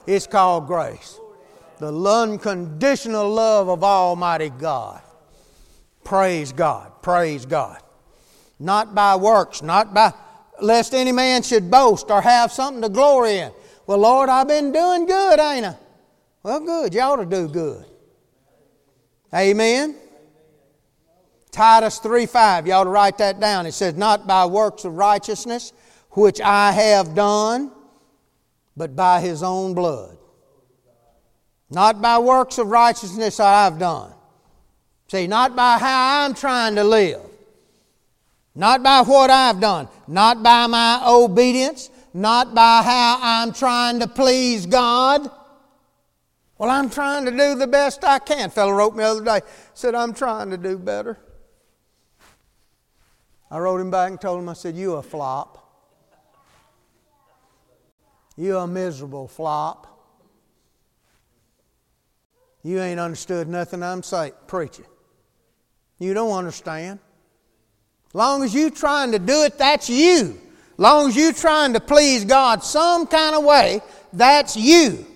[0.06, 1.18] It's called grace.
[1.78, 5.00] The unconditional love of Almighty God.
[6.04, 6.90] Praise God.
[7.02, 7.80] Praise God.
[8.58, 10.12] Not by works, not by,
[10.62, 13.52] lest any man should boast or have something to glory in.
[13.86, 15.76] Well, Lord, I've been doing good, ain't I?
[16.42, 16.94] Well, good.
[16.94, 17.84] You ought to do good.
[19.34, 19.96] Amen.
[21.50, 23.66] Titus 3 5, you ought to write that down.
[23.66, 25.72] It says, Not by works of righteousness,
[26.10, 27.70] which I have done,
[28.76, 30.16] but by his own blood.
[31.70, 34.12] Not by works of righteousness I have done.
[35.08, 37.20] See, not by how I'm trying to live.
[38.54, 39.88] Not by what I've done.
[40.06, 41.90] Not by my obedience.
[42.14, 45.30] Not by how I'm trying to please God.
[46.58, 48.50] Well, I'm trying to do the best I can.
[48.50, 49.40] Fellow wrote me the other day,
[49.74, 51.18] said, I'm trying to do better.
[53.50, 55.58] I wrote him back and told him, I said, You a flop.
[58.36, 59.88] You a miserable flop.
[62.62, 64.86] You ain't understood nothing I'm saying, preaching.
[65.98, 67.00] You don't understand.
[68.12, 70.38] Long as you trying to do it, that's you.
[70.76, 73.80] Long as you trying to please God some kind of way,
[74.12, 75.06] that's you.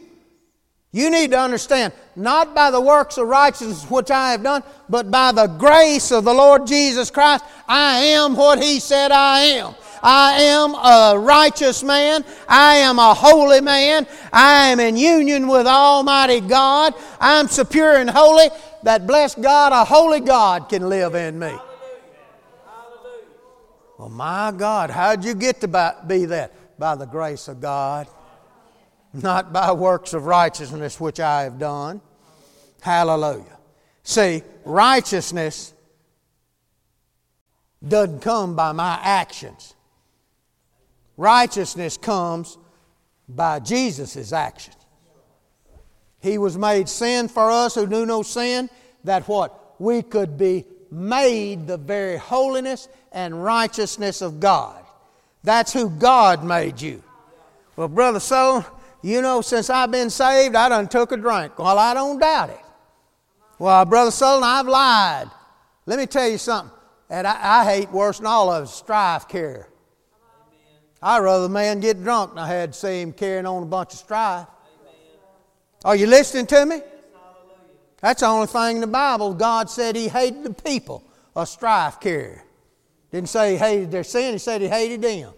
[0.93, 5.11] You need to understand, not by the works of righteousness which I have done, but
[5.11, 9.75] by the grace of the Lord Jesus Christ, I am what He said I am.
[10.03, 12.25] I am a righteous man.
[12.49, 14.07] I am a holy man.
[14.33, 16.95] I am in union with Almighty God.
[17.21, 18.49] I'm so pure and holy
[18.85, 21.59] that, bless God, a holy God can live in me.
[23.99, 26.79] Well, my God, how'd you get to be that?
[26.79, 28.07] By the grace of God
[29.23, 32.01] not by works of righteousness which I have done.
[32.81, 33.59] Hallelujah.
[34.03, 35.73] See, righteousness
[37.87, 39.75] doesn't come by my actions.
[41.17, 42.59] Righteousness comes
[43.29, 44.77] by Jesus' actions.
[46.21, 48.69] He was made sin for us who knew no sin,
[49.05, 49.81] that what?
[49.81, 54.85] We could be made the very holiness and righteousness of God.
[55.43, 57.03] That's who God made you.
[57.75, 58.65] Well, Brother so
[59.03, 61.59] you know, since I've been saved, I done took a drink.
[61.59, 62.61] Well, I don't doubt it.
[63.59, 65.31] Well, Brother Sutherlin, I've lied.
[65.87, 66.77] Let me tell you something.
[67.09, 69.69] And I, I hate worse than all of us strife care.
[71.01, 73.67] I'd rather a man get drunk than I had to see him carrying on a
[73.67, 74.49] bunch of strife.
[75.85, 76.81] Are you listening to me?
[78.01, 79.35] That's the only thing in the Bible.
[79.35, 81.05] God said He hated the people,
[81.37, 82.43] a strife carrier.
[83.17, 85.33] Didn't say He hated their sin, He said He hated them.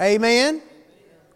[0.00, 0.62] Amen?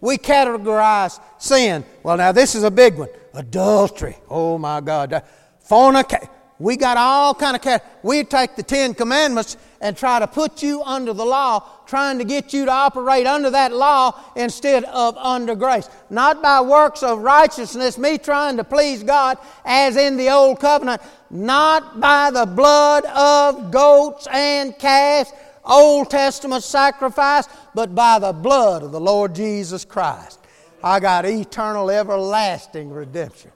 [0.01, 1.85] we categorize sin.
[2.05, 3.09] Well, now this is a big one.
[3.33, 4.17] Adultery.
[4.29, 5.25] Oh my God.
[5.59, 6.29] Fornication.
[6.59, 7.83] We got all kind of.
[8.03, 12.25] We take the Ten Commandments and try to put you under the law, trying to
[12.25, 15.89] get you to operate under that law instead of under grace.
[16.11, 21.03] Not by works of righteousness, me trying to please God as in the old covenant,
[21.29, 25.33] not by the blood of goats and calves,
[25.65, 30.39] Old Testament sacrifice, but by the blood of the Lord Jesus Christ.
[30.83, 33.51] I got eternal, everlasting redemption.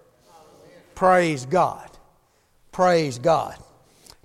[0.94, 1.87] Praise God.
[2.78, 3.56] Praise God.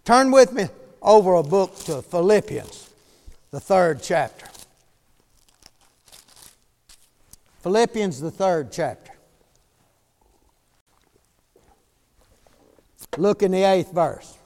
[0.05, 0.67] Turn with me
[1.01, 2.87] over a book to Philippians,
[3.49, 4.45] the third chapter.
[7.63, 9.11] Philippians, the third chapter.
[13.17, 14.37] Look in the eighth verse.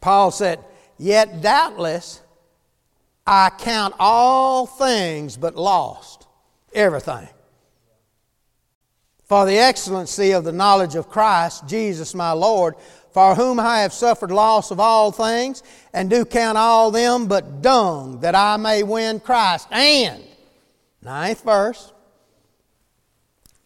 [0.00, 0.60] Paul said,
[0.96, 2.22] Yet doubtless
[3.26, 6.26] I count all things but lost,
[6.72, 7.28] everything,
[9.30, 12.74] for the excellency of the knowledge of Christ, Jesus my Lord,
[13.12, 15.62] for whom I have suffered loss of all things,
[15.92, 19.68] and do count all them but dung, that I may win Christ.
[19.70, 20.20] And,
[21.00, 21.92] ninth verse,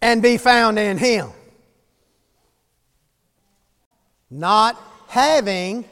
[0.03, 1.31] and be found in him.
[4.31, 5.87] Not having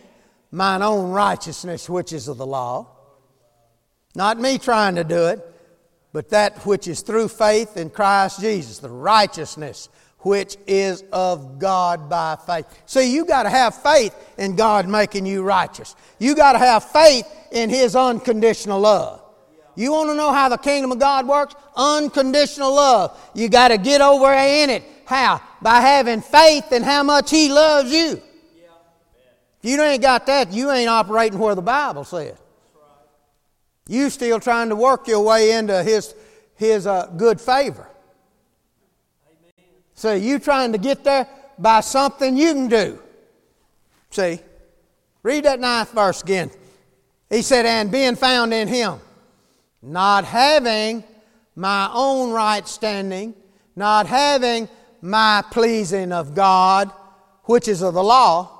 [0.51, 2.89] mine own righteousness, which is of the law.
[4.15, 5.52] Not me trying to do it,
[6.13, 9.89] but that which is through faith in Christ Jesus, the righteousness
[10.21, 12.67] which is of God by faith.
[12.87, 15.97] See, you got to have faith in God making you righteous.
[16.19, 19.21] You got to have faith in His unconditional love.
[19.75, 21.55] You want to know how the kingdom of God works?
[21.75, 23.19] Unconditional love.
[23.35, 24.85] You got to get over in it.
[25.07, 25.41] How?
[25.61, 28.23] By having faith in how much He loves you.
[29.63, 32.37] If you ain't got that, you ain't operating where the Bible says.
[33.89, 36.15] You still trying to work your way into his,
[36.55, 37.89] his uh, good favor.
[39.27, 39.67] Amen.
[39.95, 41.29] So you trying to get there
[41.59, 43.03] by something you can do.
[44.11, 44.41] See?
[45.23, 46.51] Read that ninth verse again.
[47.31, 48.99] He said, And being found in him,
[49.81, 51.05] not having
[51.55, 53.35] my own right standing,
[53.77, 54.69] not having
[55.01, 56.91] my pleasing of God,
[57.45, 58.59] which is of the law.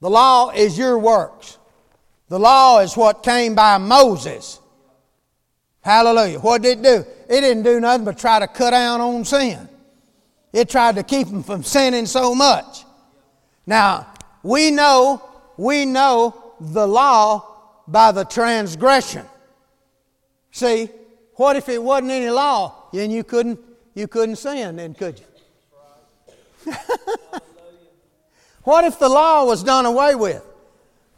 [0.00, 1.55] The law is your works.
[2.28, 4.60] The law is what came by Moses.
[5.80, 6.40] Hallelujah.
[6.40, 7.04] What did it do?
[7.28, 9.68] It didn't do nothing but try to cut down on sin.
[10.52, 12.84] It tried to keep them from sinning so much.
[13.66, 14.08] Now,
[14.42, 15.22] we know,
[15.56, 19.24] we know the law by the transgression.
[20.50, 20.88] See,
[21.34, 22.88] what if it wasn't any law?
[22.92, 23.60] Then you couldn't,
[23.94, 26.72] you couldn't sin then, could you?
[28.64, 30.42] what if the law was done away with?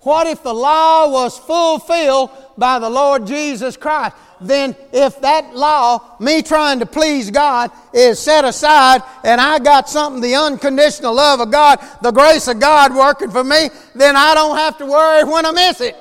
[0.01, 4.16] What if the law was fulfilled by the Lord Jesus Christ?
[4.40, 9.88] Then, if that law, me trying to please God, is set aside and I got
[9.88, 14.34] something, the unconditional love of God, the grace of God working for me, then I
[14.34, 15.96] don't have to worry when I miss it.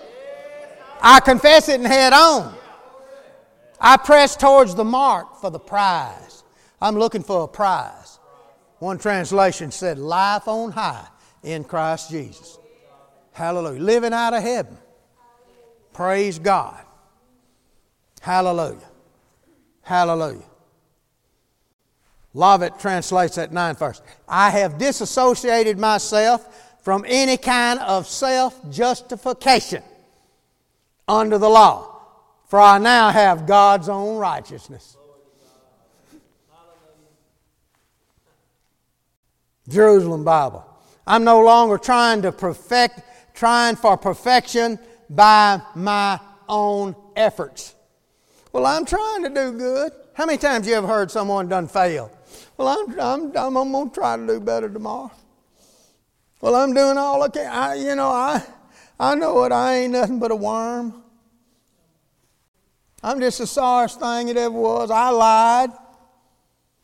[1.02, 2.56] I confess it and head on.
[3.80, 6.44] I press towards the mark for the prize.
[6.80, 8.20] I'm looking for a prize.
[8.80, 11.08] One translation said, Life on high
[11.44, 12.60] in Christ Jesus.
[13.38, 13.80] Hallelujah.
[13.80, 14.76] Living out of heaven.
[15.94, 16.84] Praise God.
[18.20, 18.90] Hallelujah.
[19.84, 20.42] Hallelujah.
[22.34, 24.02] Lovett translates that nine verse.
[24.28, 29.84] I have disassociated myself from any kind of self justification
[31.08, 32.02] under the law,
[32.48, 34.98] for I now have God's own righteousness.
[39.70, 40.66] Jerusalem Bible.
[41.06, 43.02] I'm no longer trying to perfect
[43.38, 44.80] trying for perfection
[45.10, 46.20] by my
[46.50, 47.76] own efforts.
[48.52, 49.92] Well, I'm trying to do good.
[50.14, 52.12] How many times you ever heard someone done fail?
[52.58, 55.12] Well, I'm, I'm, I'm, I'm going to try to do better tomorrow.
[56.42, 57.46] Well, I'm doing all can.
[57.46, 58.44] I, you know, I,
[59.00, 59.52] I know it.
[59.52, 61.04] I ain't nothing but a worm.
[63.04, 64.90] I'm just the sorriest thing it ever was.
[64.90, 65.70] I lied.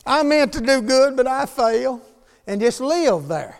[0.06, 2.00] I meant to do good, but I failed.
[2.46, 3.58] And just live there.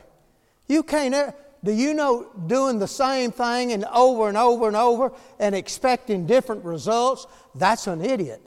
[0.68, 1.34] You can't.
[1.64, 6.26] Do you know doing the same thing and over and over and over and expecting
[6.26, 7.26] different results?
[7.54, 8.42] That's an idiot.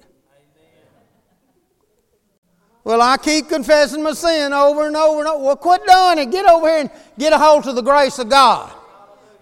[2.84, 5.44] Well, I keep confessing my sin over and over and over.
[5.44, 6.32] Well, quit doing it.
[6.32, 8.72] Get over here and get a hold of the grace of God.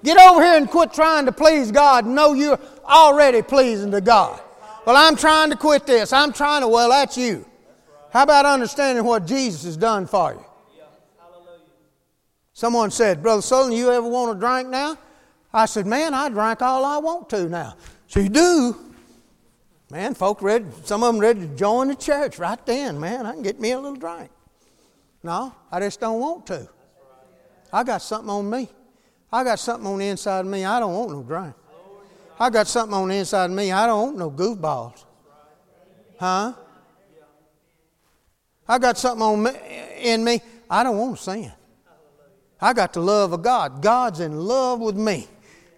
[0.03, 2.05] Get over here and quit trying to please God.
[2.07, 4.41] Know you're already pleasing to God.
[4.85, 6.13] Well, I'm trying to quit this.
[6.13, 7.45] I'm trying to, well, that's you.
[8.11, 10.45] How about understanding what Jesus has done for you?
[12.55, 14.97] Someone said, Brother Sutherlin, you ever want a drink now?
[15.53, 17.75] I said, Man, I drink all I want to now.
[18.07, 18.93] So you do.
[19.91, 22.97] Man, folk ready, some of them ready to join the church right then.
[22.97, 24.31] Man, I can get me a little drink.
[25.21, 26.69] No, I just don't want to.
[27.73, 28.69] I got something on me.
[29.33, 30.63] I got something on the inside of me.
[30.63, 31.55] I don't want no drink.
[32.39, 33.73] I got something on the inside of me.
[33.73, 35.03] I don't want no goofballs.
[36.17, 36.53] Huh?
[38.65, 39.51] I got something on me,
[39.99, 40.41] in me.
[40.69, 41.51] I don't want to sin.
[42.61, 43.81] I got the love of God.
[43.81, 45.27] God's in love with me.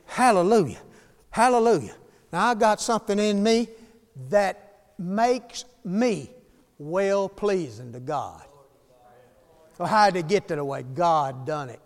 [0.06, 0.80] Hallelujah.
[1.30, 1.96] Hallelujah.
[2.32, 3.68] Now I got something in me
[4.30, 6.30] that makes me
[6.78, 8.44] well pleasing to God.
[9.78, 10.84] So how did it get to the way?
[10.84, 11.80] God done it.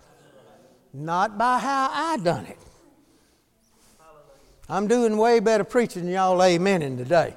[0.93, 2.57] Not by how I done it.
[4.69, 6.81] I'm doing way better preaching than y'all Amen.
[6.81, 7.35] amening today.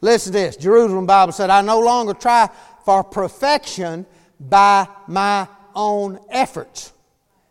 [0.00, 0.56] Listen to this.
[0.56, 2.48] Jerusalem Bible said, I no longer try
[2.84, 4.06] for perfection
[4.40, 5.46] by my
[5.80, 6.92] own efforts.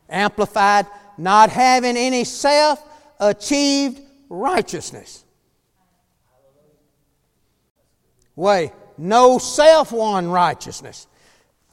[0.09, 0.85] Amplified,
[1.17, 2.83] not having any self
[3.19, 5.23] achieved righteousness.
[8.35, 11.07] Way, no self won righteousness.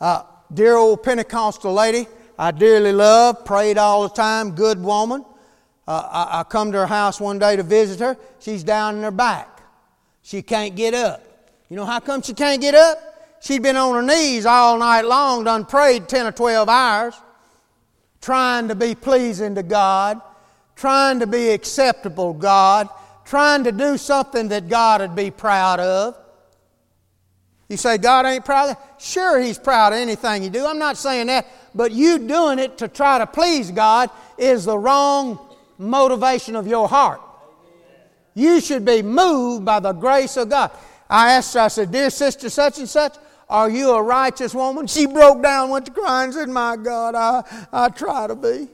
[0.00, 5.24] Uh, dear old Pentecostal lady, I dearly love, prayed all the time, good woman.
[5.86, 8.16] Uh, I, I come to her house one day to visit her.
[8.40, 9.62] She's down in her back.
[10.22, 11.22] She can't get up.
[11.68, 12.98] You know how come she can't get up?
[13.40, 17.14] She'd been on her knees all night long, done prayed 10 or 12 hours,
[18.20, 20.20] trying to be pleasing to God,
[20.74, 22.88] trying to be acceptable God,
[23.24, 26.16] trying to do something that God would be proud of.
[27.68, 29.02] You say God ain't proud of that?
[29.02, 30.64] Sure, He's proud of anything you do.
[30.64, 34.78] I'm not saying that, but you doing it to try to please God is the
[34.78, 35.38] wrong
[35.78, 37.20] motivation of your heart.
[38.34, 40.70] You should be moved by the grace of God.
[41.08, 43.16] I asked her, I said, Dear sister such and such,
[43.48, 44.86] are you a righteous woman?
[44.86, 48.68] She broke down, went to crying, said, My God, I, I try to be.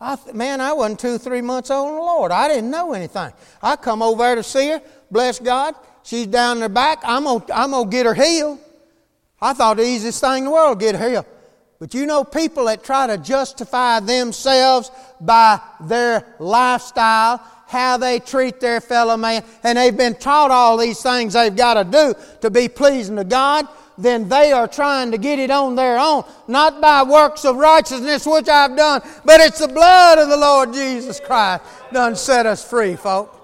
[0.00, 2.32] I th- man, I wasn't two, three months old in the Lord.
[2.32, 3.32] I didn't know anything.
[3.62, 5.74] I come over there to see her, bless God.
[6.02, 7.00] She's down in the back.
[7.04, 8.58] I'm going to I'm gonna get her healed.
[9.40, 11.26] I thought the easiest thing in the world get her healed.
[11.78, 18.58] But you know, people that try to justify themselves by their lifestyle, how they treat
[18.58, 22.50] their fellow man, and they've been taught all these things they've got to do to
[22.50, 26.80] be pleasing to God, then they are trying to get it on their own, not
[26.80, 31.20] by works of righteousness which I've done, but it's the blood of the Lord Jesus
[31.20, 31.62] Christ
[31.92, 33.36] done set us free, folks.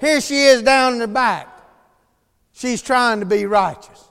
[0.00, 1.48] Here she is down in the back.
[2.54, 4.08] She's trying to be righteous.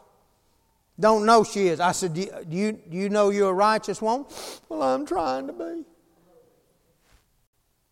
[1.00, 1.80] Don't know she is.
[1.80, 4.28] I said, Do you, do you know you're a righteous woman?
[4.70, 5.86] Well, I'm trying to be.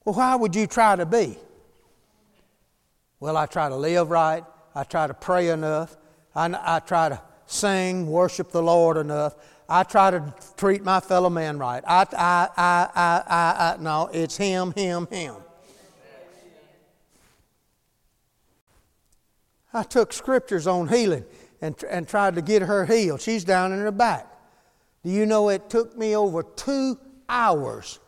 [0.05, 1.37] Well, why would you try to be?
[3.19, 4.43] Well, I try to live right.
[4.75, 5.95] I try to pray enough.
[6.35, 9.35] I, I try to sing, worship the Lord enough.
[9.69, 11.83] I try to treat my fellow man right.
[11.87, 15.35] I, I, I, I, I, I no, it's him, him, him.
[19.73, 21.25] I took scriptures on healing
[21.61, 23.21] and, and tried to get her healed.
[23.21, 24.27] She's down in her back.
[25.03, 27.99] Do you know it took me over two hours,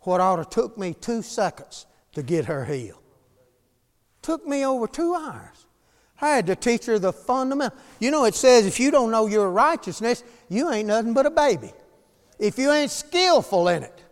[0.00, 3.02] what ought to took me two seconds to get her healed?
[4.22, 5.66] Took me over two hours.
[6.20, 7.78] I had to teach her the fundamental.
[8.00, 11.30] You know, it says if you don't know your righteousness, you ain't nothing but a
[11.30, 11.72] baby.
[12.38, 14.04] If you ain't skillful in it,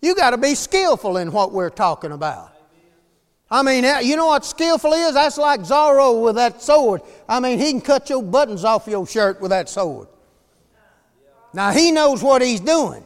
[0.00, 2.52] you got to be skillful in what we're talking about.
[3.50, 5.14] I mean, you know what skillful is?
[5.14, 7.02] That's like Zorro with that sword.
[7.28, 10.08] I mean, he can cut your buttons off your shirt with that sword.
[11.52, 13.04] Now, he knows what he's doing.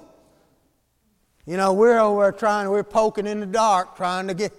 [1.47, 4.53] You know, we're over trying, we're poking in the dark trying to get.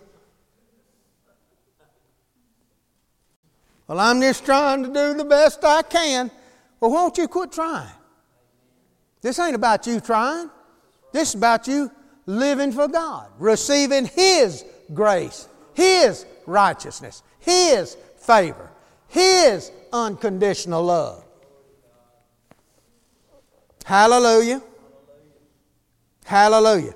[3.88, 6.32] Well, I'm just trying to do the best I can.
[6.80, 7.90] Well, won't you quit trying?
[9.22, 10.50] This ain't about you trying.
[11.12, 11.92] This is about you
[12.26, 14.64] living for God, receiving His
[14.94, 18.72] grace his righteousness, His favor,
[19.10, 21.24] His unconditional love.
[23.86, 24.64] Hallelujah.
[26.28, 26.94] Hallelujah.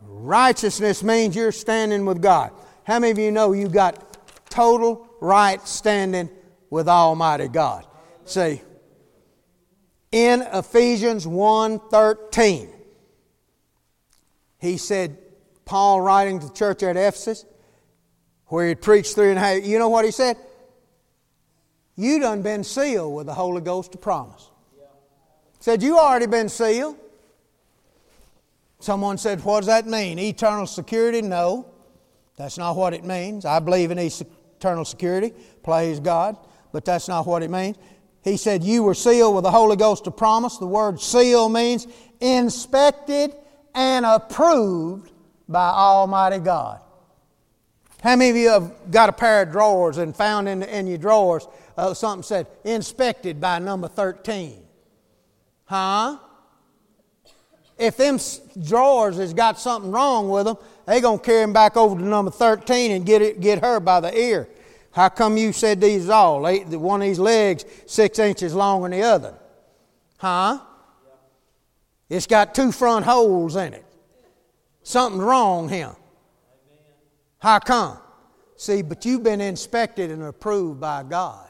[0.00, 2.50] Righteousness means you're standing with God.
[2.82, 6.28] How many of you know you got total right standing
[6.68, 7.86] with Almighty God?
[8.24, 8.60] See,
[10.10, 12.70] in Ephesians 1:13,
[14.58, 15.16] he said,
[15.64, 17.44] Paul writing to the church at Ephesus,
[18.46, 19.64] where he preached three and a half.
[19.64, 20.36] You know what he said?
[21.94, 24.50] You done been sealed with the Holy Ghost of promise.
[25.60, 26.96] Said, You already been sealed.
[28.82, 30.18] Someone said, What does that mean?
[30.18, 31.22] Eternal security?
[31.22, 31.66] No,
[32.36, 33.44] that's not what it means.
[33.44, 36.36] I believe in eternal security, praise God,
[36.72, 37.76] but that's not what it means.
[38.24, 40.56] He said, You were sealed with the Holy Ghost of promise.
[40.56, 41.86] The word seal means
[42.20, 43.36] inspected
[43.72, 45.12] and approved
[45.48, 46.80] by Almighty God.
[48.02, 50.98] How many of you have got a pair of drawers and found in, in your
[50.98, 54.60] drawers uh, something said inspected by number 13?
[55.66, 56.18] Huh?
[57.78, 58.18] If them
[58.62, 60.56] drawers has got something wrong with them,
[60.86, 63.80] they going to carry them back over to number 13 and get, it, get her
[63.80, 64.48] by the ear.
[64.92, 66.42] How come you said these all?
[66.42, 69.34] One of these legs six inches longer than the other.
[70.18, 70.60] Huh?
[72.08, 73.86] It's got two front holes in it.
[74.82, 75.96] Something's wrong here.
[77.38, 77.98] How come?
[78.56, 81.48] See, but you've been inspected and approved by God.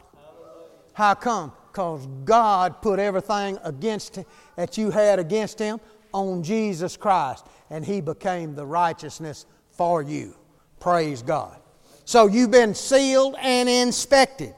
[0.93, 1.53] How come?
[1.71, 4.19] Because God put everything against
[4.57, 5.81] that you had against him
[6.13, 10.35] on Jesus Christ, and he became the righteousness for you.
[10.81, 11.57] Praise God.
[12.05, 14.55] So you've been sealed and inspected.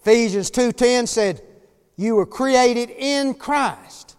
[0.00, 1.42] Ephesians 2:10 said,
[1.96, 4.16] "You were created in Christ."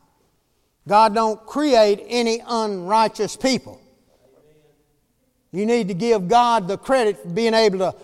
[0.87, 3.79] God don't create any unrighteous people.
[5.51, 7.95] You need to give God the credit for being able to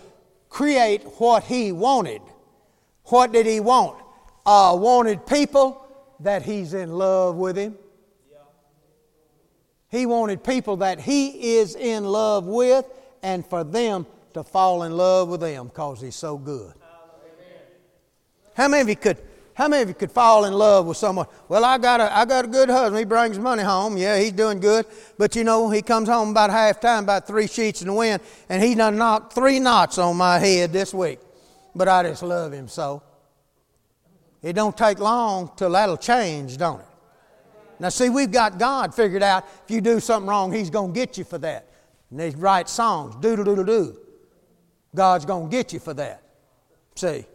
[0.49, 2.21] create what he wanted.
[3.05, 3.97] What did he want?
[4.45, 5.80] Uh, wanted people
[6.23, 7.75] that he's in love with him.
[9.89, 12.85] He wanted people that he is in love with
[13.21, 16.73] and for them to fall in love with him because he's so good.
[18.53, 19.17] How many of you could
[19.53, 21.27] how many of you could fall in love with someone?
[21.49, 22.97] Well, I got a, I got a good husband.
[22.97, 23.97] He brings money home.
[23.97, 24.85] Yeah, he's doing good.
[25.17, 28.21] But you know, he comes home about half time, about three sheets in the wind,
[28.49, 31.19] and he done knocked three knots on my head this week.
[31.75, 33.03] But I just love him so.
[34.41, 36.85] It don't take long till that'll change, don't it?
[37.79, 39.45] Now, see, we've got God figured out.
[39.65, 41.67] If you do something wrong, He's going to get you for that.
[42.09, 43.97] And they write songs, do do do do do.
[44.93, 46.21] God's going to get you for that.
[46.95, 47.25] See?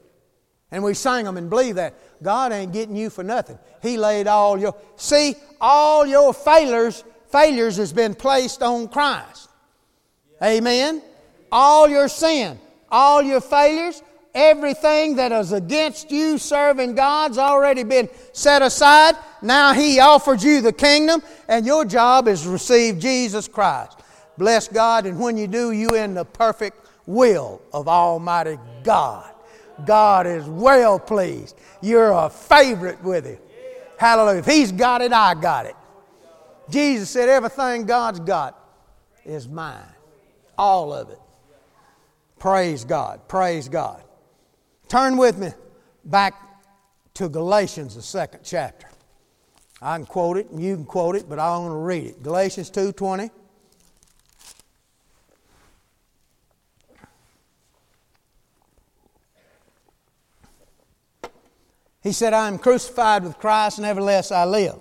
[0.70, 1.94] And we sang them and believe that.
[2.22, 3.58] God ain't getting you for nothing.
[3.82, 9.48] He laid all your see, all your failures, failures has been placed on Christ.
[10.42, 11.02] Amen.
[11.50, 12.58] All your sin,
[12.90, 14.02] all your failures,
[14.36, 19.16] everything that is against you serving God's already been set aside.
[19.42, 23.98] Now He offered you the kingdom, and your job is receive Jesus Christ.
[24.38, 29.32] Bless God, and when you do, you in the perfect will of Almighty God.
[29.84, 31.56] God is well pleased.
[31.80, 33.38] You're a favorite with Him.
[33.98, 34.40] Hallelujah.
[34.40, 35.76] If He's got it, I got it.
[36.68, 38.58] Jesus said, Everything God's got
[39.24, 39.82] is mine.
[40.58, 41.20] All of it.
[42.38, 43.26] Praise God.
[43.28, 44.02] Praise God.
[44.88, 45.48] Turn with me
[46.04, 46.34] back
[47.14, 48.88] to Galatians, the second chapter.
[49.82, 52.22] I can quote it and you can quote it, but I want to read it.
[52.22, 53.30] Galatians 2:20.
[62.02, 64.78] He said, I am crucified with Christ, nevertheless I live.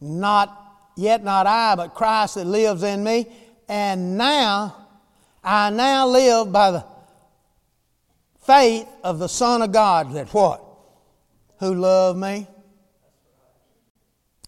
[0.00, 3.26] Not yet not I, but Christ that lives in me.
[3.68, 4.86] And now
[5.44, 6.95] I now live by the
[8.46, 10.62] faith of the Son of God that what?
[11.58, 12.46] Who loved me.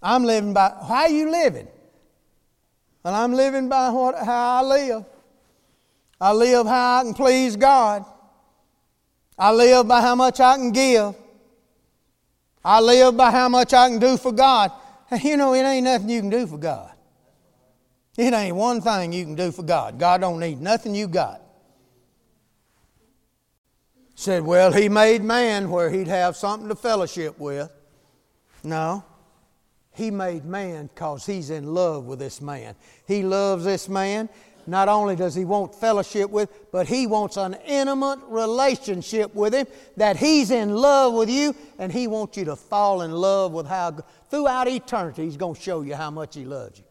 [0.03, 1.67] I'm living by how are you living?
[3.05, 5.05] And I'm living by what how I live.
[6.21, 8.05] I live how I can please God.
[9.39, 11.15] I live by how much I can give.
[12.65, 14.73] I live by how much I can do for God.
[15.23, 16.93] You know, it ain't nothing you can do for God.
[18.19, 19.99] It ain't one thing you can do for God.
[19.99, 21.41] God don't need nothing you got.
[24.19, 27.71] Said, well, he made man where he'd have something to fellowship with.
[28.65, 29.05] No.
[29.93, 32.75] He made man because he's in love with this man.
[33.07, 34.29] He loves this man
[34.67, 39.69] not only does he want fellowship with, but he wants an intimate relationship with him,
[39.97, 43.69] that he's in love with you, and he wants you to fall in love with
[43.69, 43.99] how,
[44.29, 46.85] throughout eternity, he's going to show you how much he loves you.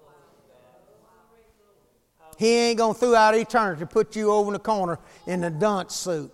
[2.38, 5.94] He ain't going to, throughout eternity, put you over in the corner in the dunce
[5.94, 6.32] suit.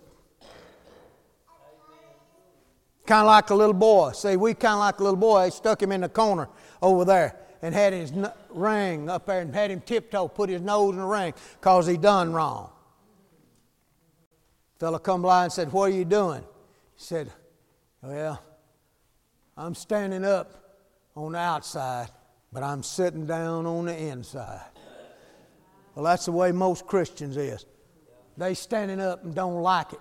[3.06, 4.12] Kind of like a little boy.
[4.12, 5.44] See, we kind of like a little boy.
[5.44, 6.48] They stuck him in the corner
[6.80, 8.12] over there and had his
[8.50, 11.96] ring up there and had him tiptoe, put his nose in the ring because he
[11.96, 12.70] done wrong.
[14.78, 16.40] Fellow come by and said, What are you doing?
[16.40, 17.30] He said,
[18.02, 18.42] Well,
[19.56, 20.80] I'm standing up
[21.14, 22.08] on the outside,
[22.52, 24.62] but I'm sitting down on the inside.
[25.94, 27.64] Well, that's the way most Christians is.
[28.36, 30.00] They standing up and don't like it.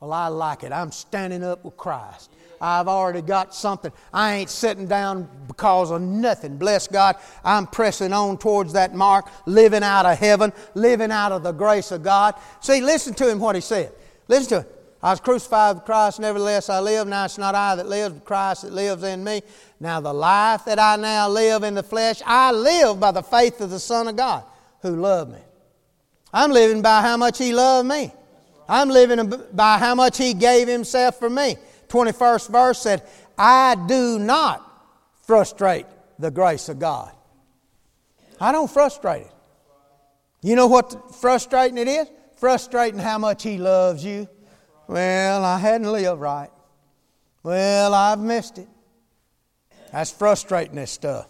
[0.00, 0.72] Well, I like it.
[0.72, 2.30] I'm standing up with Christ.
[2.60, 3.92] I've already got something.
[4.12, 6.56] I ain't sitting down because of nothing.
[6.56, 7.16] Bless God.
[7.44, 11.92] I'm pressing on towards that mark, living out of heaven, living out of the grace
[11.92, 12.34] of God.
[12.60, 13.92] See, listen to him what he said.
[14.28, 14.72] Listen to it.
[15.02, 17.06] I was crucified with Christ, nevertheless I live.
[17.06, 19.42] Now it's not I that lives, but Christ that lives in me.
[19.78, 23.60] Now the life that I now live in the flesh, I live by the faith
[23.60, 24.42] of the Son of God
[24.80, 25.38] who loved me.
[26.32, 28.12] I'm living by how much He loved me.
[28.68, 31.56] I'm living by how much He gave Himself for me.
[31.88, 33.02] 21st verse said,
[33.38, 34.62] I do not
[35.26, 35.86] frustrate
[36.18, 37.12] the grace of God.
[38.40, 39.32] I don't frustrate it.
[40.42, 42.08] You know what frustrating it is?
[42.36, 44.28] Frustrating how much He loves you.
[44.88, 46.50] Well, I hadn't lived right.
[47.42, 48.68] Well, I've missed it.
[49.92, 51.28] That's frustrating this stuff.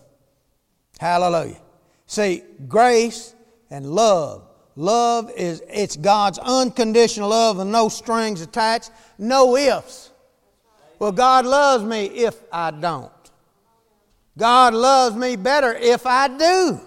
[0.99, 1.61] Hallelujah.
[2.07, 3.34] See, grace
[3.70, 4.46] and love.
[4.77, 10.11] Love is it's God's unconditional love and no strings attached, no ifs.
[10.99, 13.11] Well, God loves me if I don't.
[14.37, 16.81] God loves me better if I do.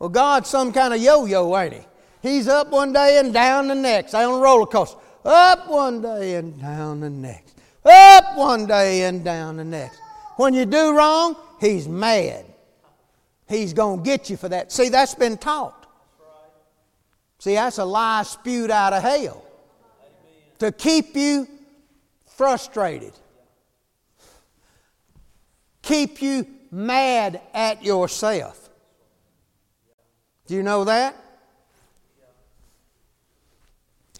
[0.00, 1.80] Well, God's some kind of yo yo, ain't He?
[2.22, 4.14] He's up one day and down the next.
[4.14, 4.98] On a roller coaster.
[5.24, 7.56] Up one day and down the next.
[7.84, 9.98] Up one day and down the next.
[10.36, 12.44] When you do wrong, He's mad.
[13.48, 14.72] He's going to get you for that.
[14.72, 15.81] See, that's been taught.
[17.42, 19.44] See, that's a lie spewed out of hell
[20.60, 21.48] to keep you
[22.24, 23.14] frustrated,
[25.82, 28.70] keep you mad at yourself.
[30.46, 31.16] Do you know that?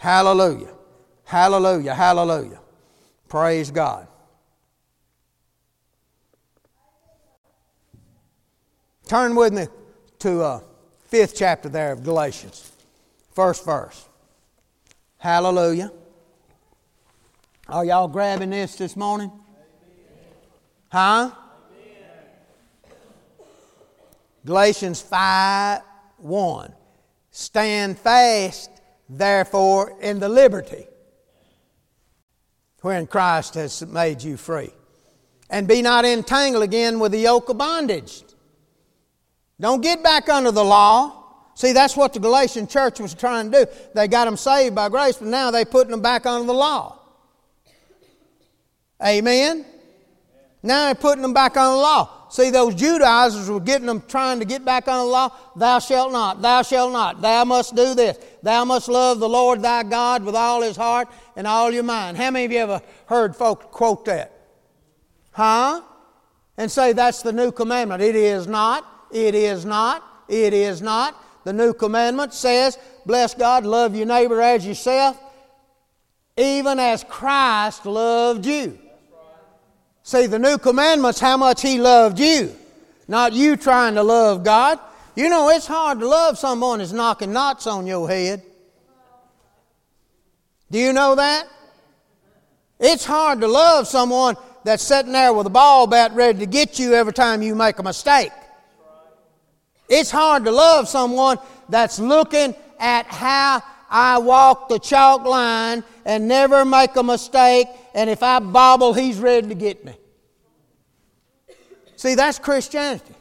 [0.00, 0.74] Hallelujah.
[1.22, 1.94] Hallelujah.
[1.94, 2.58] Hallelujah.
[3.28, 4.08] Praise God.
[9.06, 9.68] Turn with me
[10.18, 10.60] to uh,
[11.04, 12.71] fifth chapter there of Galatians,
[13.34, 14.08] first verse.
[15.18, 15.92] Hallelujah.
[17.68, 19.30] Are y'all grabbing this this morning?
[20.90, 21.30] Huh?
[24.44, 25.80] Galatians 5
[26.18, 26.72] 1.
[27.30, 28.70] Stand fast,
[29.08, 30.86] therefore, in the liberty
[32.82, 34.70] wherein Christ has made you free.
[35.48, 38.24] And be not entangled again with the yoke of bondage.
[39.60, 41.21] Don't get back under the law.
[41.54, 43.72] See, that's what the Galatian church was trying to do.
[43.94, 46.98] They got them saved by grace, but now they're putting them back under the law.
[49.04, 49.66] Amen?
[50.62, 52.28] Now they're putting them back under the law.
[52.30, 55.36] See, those Judaizers were getting them trying to get back under the law.
[55.54, 58.18] Thou shalt not, thou shalt not, thou must do this.
[58.42, 62.16] Thou must love the Lord thy God with all his heart and all your mind.
[62.16, 64.32] How many of you ever heard folks quote that?
[65.32, 65.82] Huh?
[66.56, 68.00] And say that's the new commandment.
[68.00, 68.86] It is not.
[69.12, 70.02] It is not.
[70.28, 71.21] It is not.
[71.44, 75.18] The new commandment says, Bless God, love your neighbor as yourself,
[76.36, 78.78] even as Christ loved you.
[80.04, 82.54] See, the new commandment's how much He loved you,
[83.08, 84.78] not you trying to love God.
[85.14, 88.42] You know, it's hard to love someone that's knocking knots on your head.
[90.70, 91.46] Do you know that?
[92.80, 96.78] It's hard to love someone that's sitting there with a ball bat ready to get
[96.78, 98.32] you every time you make a mistake.
[99.88, 106.26] It's hard to love someone that's looking at how I walk the chalk line and
[106.26, 109.94] never make a mistake, and if I bobble, he's ready to get me.
[111.96, 113.14] See, that's Christianity.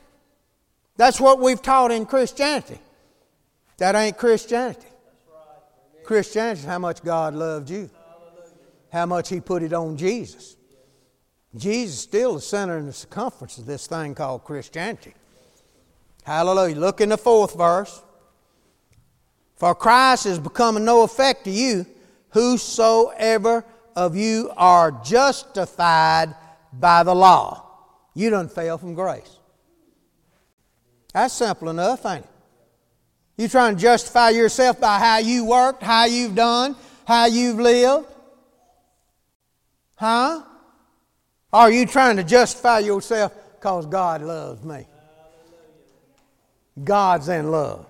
[0.98, 2.80] That's what we've taught in Christianity.
[3.78, 4.88] That ain't Christianity.
[6.04, 7.90] Christianity is how much God loved you,
[8.92, 10.56] how much He put it on Jesus.
[11.56, 15.14] Jesus is still the center and the circumference of this thing called Christianity.
[16.24, 16.76] Hallelujah.
[16.76, 18.02] Look in the fourth verse.
[19.56, 21.86] For Christ is becoming no effect to you,
[22.30, 23.64] whosoever
[23.96, 26.34] of you are justified
[26.74, 27.68] by the law.
[28.14, 29.38] You done fell from grace.
[31.14, 32.30] That's simple enough, ain't it?
[33.38, 38.08] You trying to justify yourself by how you worked, how you've done, how you've lived?
[39.96, 40.44] Huh?
[41.54, 44.88] Or are you trying to justify yourself because God loves me?
[46.84, 47.86] God's in love.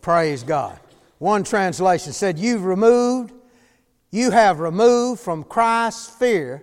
[0.00, 0.78] Praise God.
[1.18, 3.32] One translation said, You've removed,
[4.10, 6.62] you have removed from Christ's sphere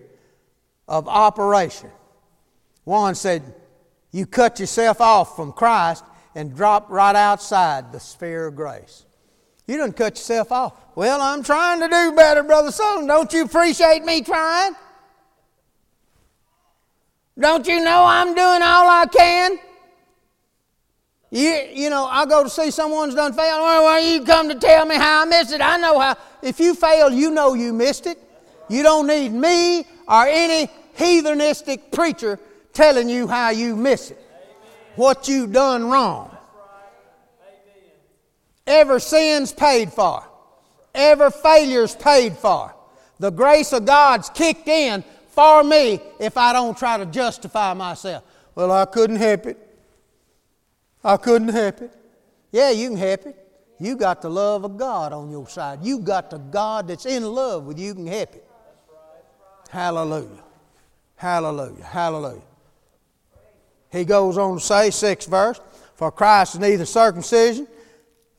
[0.88, 1.90] of operation.
[2.84, 3.54] One said,
[4.12, 6.04] You cut yourself off from Christ
[6.36, 9.06] and drop right outside the sphere of grace.
[9.68, 10.74] You didn't cut yourself off.
[10.96, 13.08] Well, I'm trying to do better, Brother Sutherlin.
[13.08, 14.74] Don't you appreciate me trying?
[17.40, 19.60] Don't you know I'm doing all I can?
[21.32, 23.62] You, you know, I go to see someone's done failed.
[23.62, 25.62] Well, well, you come to tell me how I missed it.
[25.62, 26.18] I know how.
[26.42, 28.18] If you failed, you know you missed it.
[28.68, 32.40] You don't need me or any heathenistic preacher
[32.74, 34.22] telling you how you miss it,
[34.96, 36.36] what you've done wrong.
[38.66, 40.24] Every sin's paid for.
[40.94, 42.76] Every failure's paid for.
[43.20, 48.24] The grace of God's kicked in for me if I don't try to justify myself.
[48.56, 49.69] Well, I couldn't help it.
[51.04, 51.92] I couldn't help it.
[52.52, 53.46] Yeah, you can help it.
[53.80, 55.80] You got the love of God on your side.
[55.84, 58.46] You got the God that's in love with you, can help it.
[59.70, 60.44] Hallelujah.
[61.16, 61.84] Hallelujah.
[61.84, 62.42] Hallelujah.
[63.92, 65.60] He goes on to say, sixth verse,
[65.96, 67.68] For Christ is neither circumcision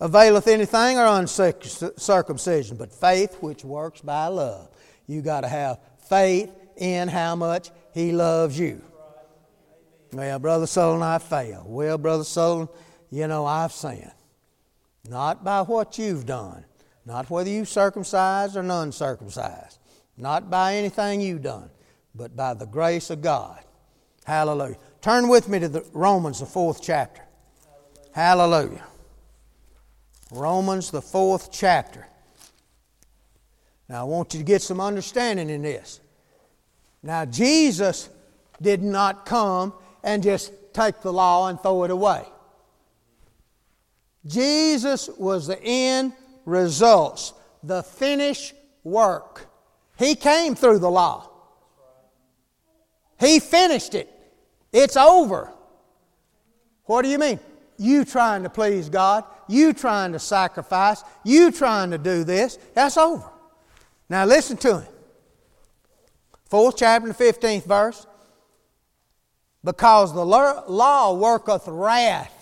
[0.01, 4.69] availeth anything or uncircumcision, but faith which works by love.
[5.07, 8.83] You got to have faith in how much He loves you.
[10.13, 11.67] Well, Brother Sutherlin, I failed.
[11.67, 12.69] Well, Brother Sutherlin,
[13.11, 14.13] you know, I've sinned.
[15.09, 16.65] Not by what you've done,
[17.07, 19.79] not whether you circumcised or non circumcised,
[20.17, 21.71] not by anything you've done,
[22.15, 23.61] but by the grace of God.
[24.25, 24.77] Hallelujah.
[25.01, 27.23] Turn with me to the Romans, the fourth chapter.
[28.13, 28.85] Hallelujah.
[30.31, 32.07] Romans, the fourth chapter.
[33.89, 36.01] Now, I want you to get some understanding in this.
[37.03, 38.09] Now, Jesus
[38.61, 39.73] did not come
[40.03, 42.25] and just take the law and throw it away.
[44.27, 46.13] Jesus was the end
[46.45, 47.33] results,
[47.63, 49.47] the finished work.
[49.99, 51.31] He came through the law.
[53.19, 54.09] He finished it.
[54.73, 55.53] It's over.
[56.85, 57.39] What do you mean?
[57.77, 62.97] You trying to please God, you trying to sacrifice, you trying to do this, that's
[62.97, 63.29] over.
[64.09, 64.93] Now listen to him.
[66.47, 68.07] Fourth chapter, the 15th verse.
[69.63, 72.41] Because the law worketh wrath.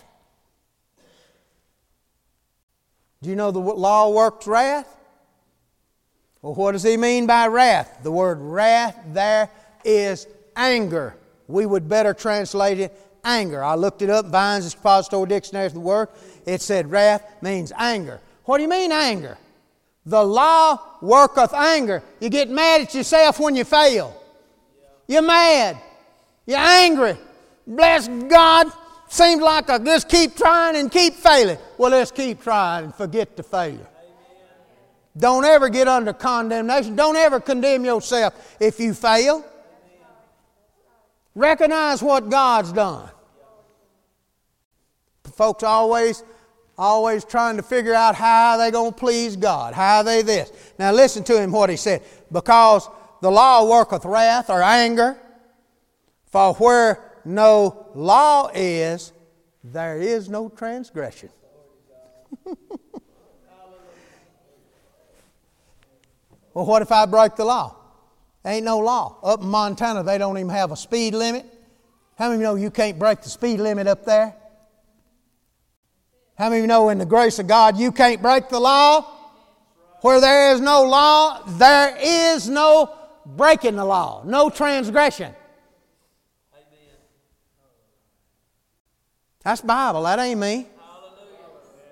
[3.23, 4.95] Do you know the law works wrath?
[6.43, 8.01] Well, what does he mean by wrath?
[8.03, 9.51] The word wrath there
[9.85, 11.17] is anger.
[11.49, 13.65] We would better translate it anger.
[13.65, 16.09] I looked it up, Vine's Expository Dictionary of the word.
[16.47, 18.21] It said wrath means anger.
[18.45, 19.37] What do you mean anger?
[20.07, 22.03] The law worketh anger.
[22.21, 24.15] You get mad at yourself when you fail.
[25.07, 25.77] You're mad.
[26.49, 27.15] You're angry.
[27.67, 28.73] Bless God.
[29.11, 31.59] Seems like I just keep trying and keep failing.
[31.77, 33.87] Well, let's keep trying and forget the failure.
[35.15, 36.97] Don't ever get under condemnation.
[36.97, 39.45] Don't ever condemn yourself if you fail.
[41.35, 43.11] Recognize what God's done.
[45.35, 46.25] Folks always,
[46.79, 49.75] always trying to figure out how they going to please God.
[49.75, 50.51] How they this.
[50.79, 52.03] Now listen to him what he said.
[52.33, 52.89] Because
[53.21, 55.19] the law worketh wrath or anger,
[56.31, 59.13] for where no law is,
[59.65, 61.31] there is no transgression.
[66.55, 67.77] well, what if I break the law?
[68.45, 69.19] Ain't no law.
[69.23, 71.45] Up in Montana, they don't even have a speed limit.
[72.17, 74.35] How many of you know you can't break the speed limit up there?
[76.37, 79.15] How many of you know in the grace of God you can't break the law?
[80.03, 82.95] Where there is no law, there is no
[83.27, 85.35] breaking the law, no transgression.
[89.43, 90.03] That's Bible.
[90.03, 90.67] That ain't me.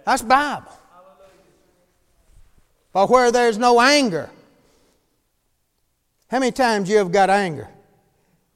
[0.05, 0.73] That's Bible.
[2.93, 4.31] But where there's no anger,
[6.29, 7.69] how many times you have got anger?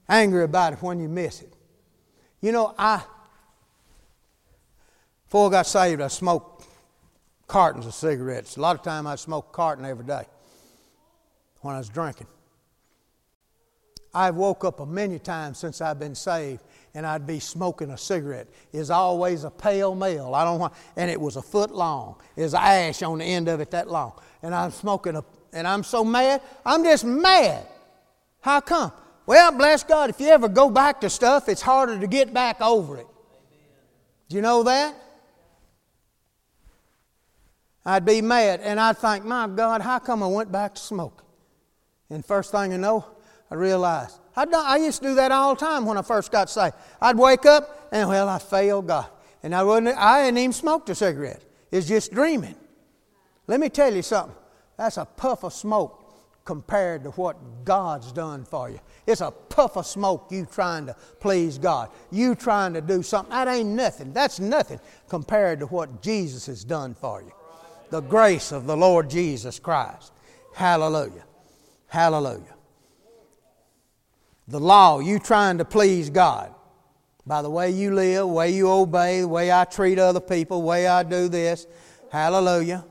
[0.08, 1.52] Anger about it when you miss it.
[2.40, 3.02] You know, I,
[5.24, 6.66] before I got saved, I smoked
[7.46, 8.56] cartons of cigarettes.
[8.56, 10.24] A lot of time I smoked carton every day
[11.60, 12.26] when I was drinking.
[14.14, 16.62] I've woke up a many times since I've been saved
[16.94, 18.48] and I'd be smoking a cigarette.
[18.72, 20.34] Is always a Pall Mall.
[20.34, 22.16] I don't want, and it was a foot long.
[22.36, 24.12] There's ash on the end of it that long.
[24.42, 26.42] And I'm smoking a and I'm so mad.
[26.64, 27.66] I'm just mad.
[28.40, 28.92] How come?
[29.26, 32.60] Well, bless God, if you ever go back to stuff, it's harder to get back
[32.60, 33.06] over it.
[34.28, 34.94] Do you know that?
[37.84, 41.26] I'd be mad and I'd think, my God, how come I went back to smoking?
[42.10, 43.06] And first thing I know,
[43.50, 44.18] I realized.
[44.36, 46.74] I, I used to do that all the time when I first got saved.
[47.00, 49.06] I'd wake up and, well, I failed God.
[49.42, 51.42] And I, wouldn't, I hadn't even smoked a cigarette.
[51.70, 52.54] It's just dreaming.
[53.46, 54.36] Let me tell you something.
[54.76, 55.96] That's a puff of smoke
[56.44, 58.80] compared to what God's done for you.
[59.06, 61.90] It's a puff of smoke you trying to please God.
[62.10, 63.30] You trying to do something.
[63.30, 64.12] That ain't nothing.
[64.12, 67.32] That's nothing compared to what Jesus has done for you.
[67.90, 70.12] The grace of the Lord Jesus Christ.
[70.54, 71.24] Hallelujah.
[71.88, 72.54] Hallelujah.
[74.50, 76.52] The law, you trying to please God
[77.24, 80.58] by the way you live, the way you obey, the way I treat other people,
[80.58, 81.68] the way I do this.
[82.10, 82.84] Hallelujah.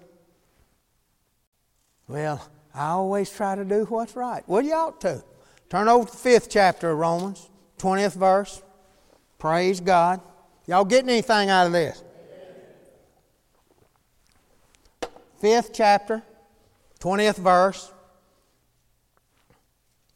[2.08, 4.42] Well, I always try to do what's right.
[4.48, 5.22] Well, you ought to.
[5.70, 8.64] Turn over to the fifth chapter of Romans, 20th verse.
[9.38, 10.22] Praise God.
[10.66, 12.02] Y'all getting anything out of this?
[15.42, 16.24] Fifth chapter,
[17.02, 17.92] 20th verse.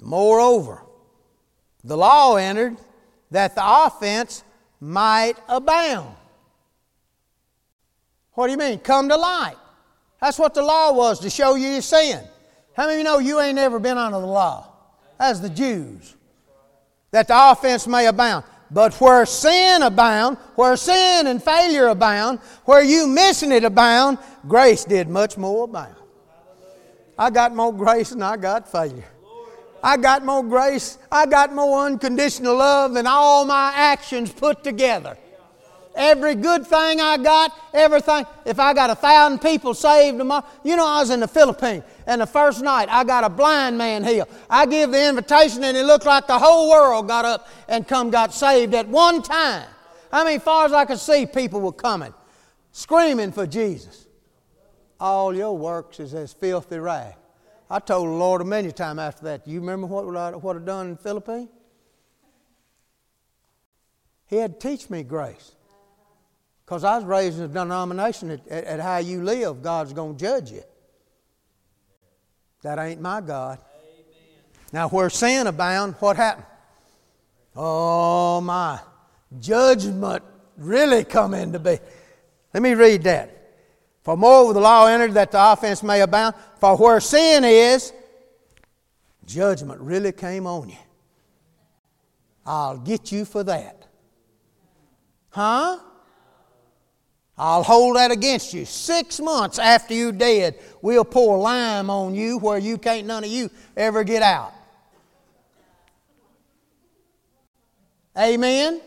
[0.02, 0.83] Moreover,
[1.84, 2.78] the law entered
[3.32, 4.44] that the offense
[4.80, 6.16] might abound.
[8.34, 8.80] What do you mean?
[8.80, 9.56] Come to light.
[10.20, 12.24] That's what the law was to show you your sin.
[12.76, 14.68] How many of you know you ain't ever been under the law?
[15.20, 16.16] As the Jews.
[17.12, 18.46] That the offense may abound.
[18.72, 24.18] But where sin abound, where sin and failure abound, where you missing it abound,
[24.48, 25.96] grace did much more abound.
[27.18, 29.13] I got more grace than I got failure.
[29.84, 35.18] I got more grace, I got more unconditional love than all my actions put together.
[35.96, 38.26] Every good thing I got, everything.
[38.46, 41.84] If I got a thousand people saved tomorrow, you know, I was in the Philippines,
[42.08, 44.30] and the first night I got a blind man healed.
[44.50, 48.10] I give the invitation, and it looked like the whole world got up and come
[48.10, 49.68] got saved at one time.
[50.12, 52.14] I mean, far as I could see, people were coming,
[52.72, 54.08] screaming for Jesus.
[55.00, 57.16] All your works is as filthy rag.
[57.74, 59.48] I told the Lord a many times after that.
[59.48, 61.50] You remember what I, what I done in the Philippines?
[64.28, 65.54] He had to teach me grace.
[66.64, 70.16] Because I was raised in a denomination at, at, at how you live, God's going
[70.16, 70.62] to judge you.
[72.62, 73.58] That ain't my God.
[74.72, 76.46] Now, where sin abound, what happened?
[77.56, 78.82] Oh my,
[79.40, 80.24] judgment
[80.58, 81.80] really come into being.
[82.54, 83.33] Let me read that.
[84.04, 86.36] For more the law entered that the offense may abound.
[86.60, 87.94] For where sin is,
[89.26, 90.78] judgment really came on you.
[92.46, 93.88] I'll get you for that.
[95.30, 95.80] Huh?
[97.38, 98.66] I'll hold that against you.
[98.66, 103.30] Six months after you're dead, we'll pour lime on you where you can't none of
[103.32, 104.54] you ever get out.
[108.18, 108.82] Amen?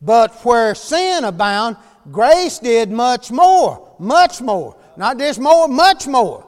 [0.00, 1.76] But where sin abound,
[2.12, 3.87] grace did much more.
[3.98, 4.76] Much more.
[4.96, 6.46] Not just more, much more.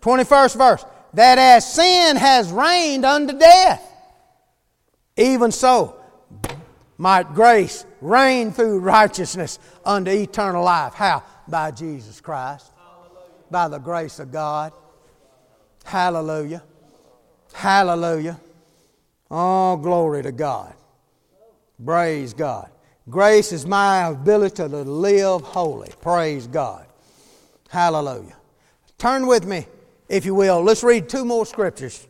[0.00, 0.84] 21st verse.
[1.14, 3.86] That as sin has reigned unto death,
[5.16, 5.96] even so
[6.96, 10.94] might grace reign through righteousness unto eternal life.
[10.94, 11.22] How?
[11.48, 12.70] By Jesus Christ.
[13.50, 14.72] By the grace of God.
[15.84, 16.62] Hallelujah.
[17.52, 18.40] Hallelujah.
[19.30, 20.74] Oh, glory to God.
[21.84, 22.70] Praise God.
[23.10, 25.90] Grace is my ability to live holy.
[26.00, 26.86] Praise God.
[27.68, 28.36] Hallelujah.
[28.96, 29.66] Turn with me,
[30.08, 30.62] if you will.
[30.62, 32.06] Let's read two more scriptures.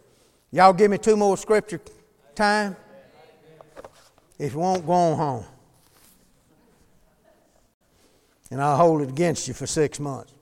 [0.51, 1.81] Y'all give me two more scripture
[2.35, 2.77] time?
[4.39, 5.45] If you won't, go on home.
[8.51, 10.33] And I'll hold it against you for six months.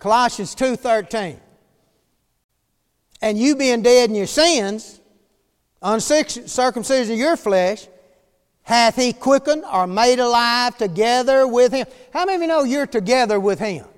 [0.00, 1.38] Colossians 2.13
[3.20, 5.00] And you being dead in your sins,
[5.80, 7.86] uncircumcision of your flesh,
[8.62, 11.86] hath he quickened or made alive together with him.
[12.12, 13.84] How many of you know you're together with him?
[13.84, 13.90] Amen.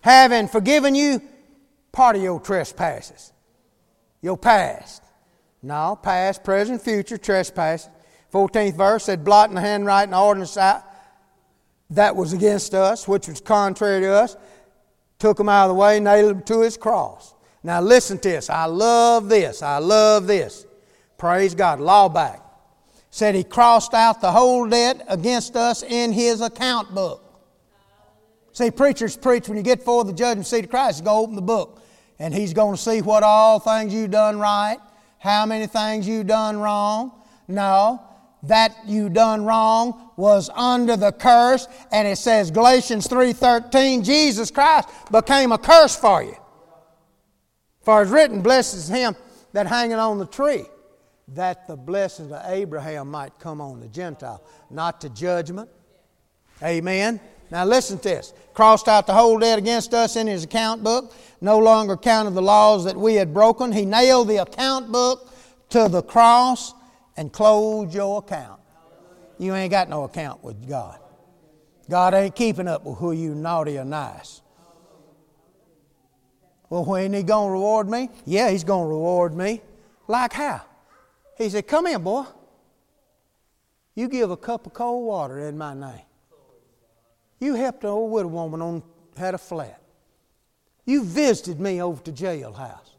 [0.00, 1.22] Having forgiven you
[1.92, 3.32] part of your trespasses,
[4.20, 5.02] your past.
[5.62, 7.88] No, past, present, future trespasses.
[8.32, 10.82] 14th verse said, blotting the handwriting ordinance out
[11.90, 14.36] that was against us, which was contrary to us,
[15.18, 17.34] took him out of the way, nailed him to his cross.
[17.62, 18.50] Now listen to this.
[18.50, 19.62] I love this.
[19.62, 20.66] I love this.
[21.16, 21.78] Praise God.
[21.78, 22.41] Laubach.
[23.12, 27.22] Said he crossed out the whole debt against us in his account book.
[28.52, 31.22] See, preachers preach when you get before the judgment seat of Christ, he's going to
[31.22, 31.82] open the book.
[32.18, 34.78] And he's going to see what all things you've done right,
[35.18, 37.12] how many things you've done wrong.
[37.46, 38.02] No,
[38.44, 44.88] that you done wrong was under the curse and it says galatians 3.13 jesus christ
[45.10, 46.36] became a curse for you
[47.82, 49.14] for it's written blesses him
[49.52, 50.64] that hanging on the tree
[51.34, 55.68] that the blessings of Abraham might come on the Gentile, not to judgment.
[56.62, 57.20] Amen.
[57.50, 58.32] Now listen to this.
[58.54, 62.42] Crossed out the whole debt against us in his account book, no longer counted the
[62.42, 63.72] laws that we had broken.
[63.72, 65.30] He nailed the account book
[65.70, 66.74] to the cross
[67.16, 68.60] and closed your account.
[69.38, 70.98] You ain't got no account with God.
[71.90, 74.40] God ain't keeping up with who you naughty or nice.
[76.70, 78.08] Well, when he gonna reward me?
[78.24, 79.60] Yeah, he's gonna reward me.
[80.08, 80.62] Like how?
[81.38, 82.24] He said, Come here, boy.
[83.94, 86.06] You give a cup of cold water in my name.
[87.40, 88.82] You helped an old widow woman on
[89.16, 89.80] had a flat.
[90.84, 92.90] You visited me over to jailhouse.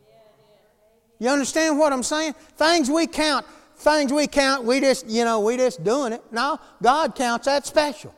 [1.19, 2.33] You understand what I'm saying?
[2.57, 3.45] Things we count,
[3.77, 6.21] things we count, we just, you know, we just doing it.
[6.31, 8.13] No, God counts that special.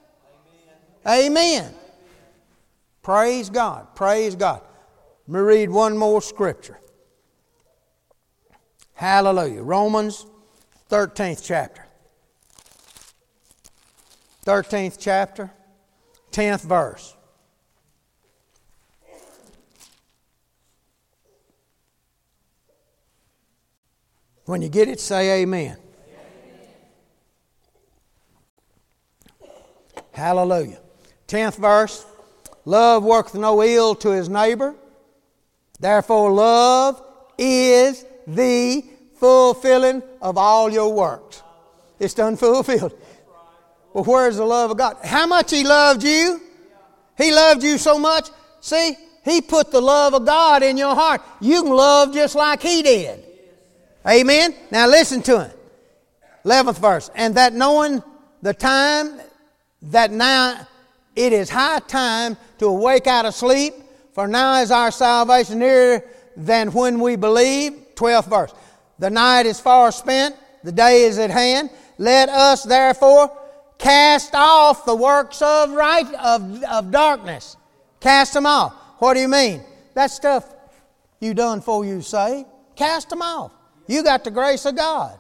[1.06, 1.32] Amen.
[1.32, 1.74] Amen.
[3.02, 3.96] Praise God.
[3.96, 4.62] Praise God.
[5.28, 6.80] Let me read one more scripture.
[8.96, 9.62] Hallelujah.
[9.62, 10.26] Romans
[10.90, 11.86] 13th chapter.
[14.46, 15.52] 13th chapter,
[16.32, 17.16] 10th verse.
[24.46, 25.78] When you get it, say amen.
[29.42, 29.50] amen.
[30.14, 30.80] Hallelujah.
[31.28, 32.06] 10th verse.
[32.64, 34.76] Love worketh no ill to his neighbor.
[35.80, 37.04] Therefore, love
[37.40, 38.84] is the
[39.16, 41.42] fulfilling of all your works.
[42.00, 42.94] It's done fulfilled.
[43.94, 44.98] Well, where's the love of God?
[45.04, 46.42] How much He loved you?
[47.18, 48.30] He loved you so much.
[48.60, 51.22] See, He put the love of God in your heart.
[51.40, 53.24] You can love just like He did.
[54.08, 54.54] Amen?
[54.70, 55.58] Now listen to it.
[56.44, 57.10] 11th verse.
[57.16, 58.04] And that knowing
[58.42, 59.20] the time
[59.82, 60.68] that now
[61.16, 63.74] it is high time to awake out of sleep,
[64.14, 66.04] for now is our salvation nearer
[66.36, 67.85] than when we believed.
[67.96, 68.54] 12th verse.
[69.00, 71.70] The night is far spent, the day is at hand.
[71.98, 73.36] Let us therefore
[73.78, 77.58] cast off the works of right of, of darkness.
[78.00, 78.74] Cast them off.
[79.00, 79.62] What do you mean?
[79.94, 80.54] That stuff
[81.20, 83.52] you done for you say, cast them off.
[83.88, 85.20] You got the grace of God.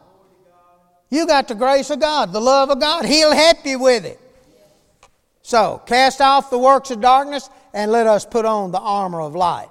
[1.09, 3.05] You got the grace of God, the love of God.
[3.05, 4.19] He'll help you with it.
[5.41, 9.36] So, cast off the works of darkness and let us put on the armor of
[9.36, 9.69] light.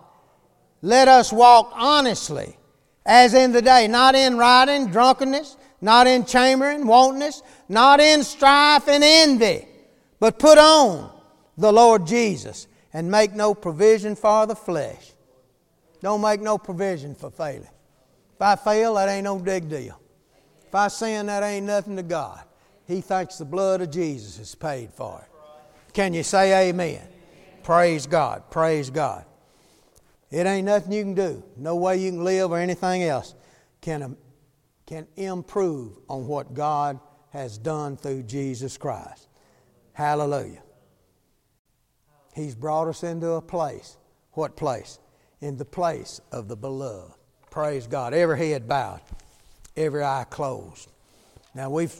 [0.83, 2.57] Let us walk honestly,
[3.07, 8.89] as in the day, not in rioting, drunkenness, not in chambering, wantonness, not in strife
[8.89, 9.67] and envy,
[10.19, 11.11] but put on
[11.59, 15.13] the Lord Jesus and make no provision for the flesh.
[16.01, 17.69] Don't make no provision for failing.
[18.35, 20.01] If I fail, that ain't no big deal.
[20.67, 22.41] If I sin, that ain't nothing to God.
[22.87, 25.93] He thinks the blood of Jesus is paid for it.
[25.93, 27.01] Can you say amen?
[27.63, 28.51] Praise God.
[28.51, 29.25] Praise God.
[30.35, 31.45] It ain't nothing you can do.
[31.57, 33.37] No way you can live or anything else
[33.81, 34.17] can, um,
[34.85, 36.99] can improve on what God
[37.31, 39.29] has done through Jesus Christ.
[39.93, 40.65] Hallelujah.
[42.35, 43.97] He's brought us into a place.
[44.33, 44.99] What place?
[45.41, 47.15] In the place of the beloved.
[47.53, 48.13] Praise God.
[48.13, 49.03] Every head bowed,
[49.77, 50.91] every eye closed.
[51.55, 51.95] Now we've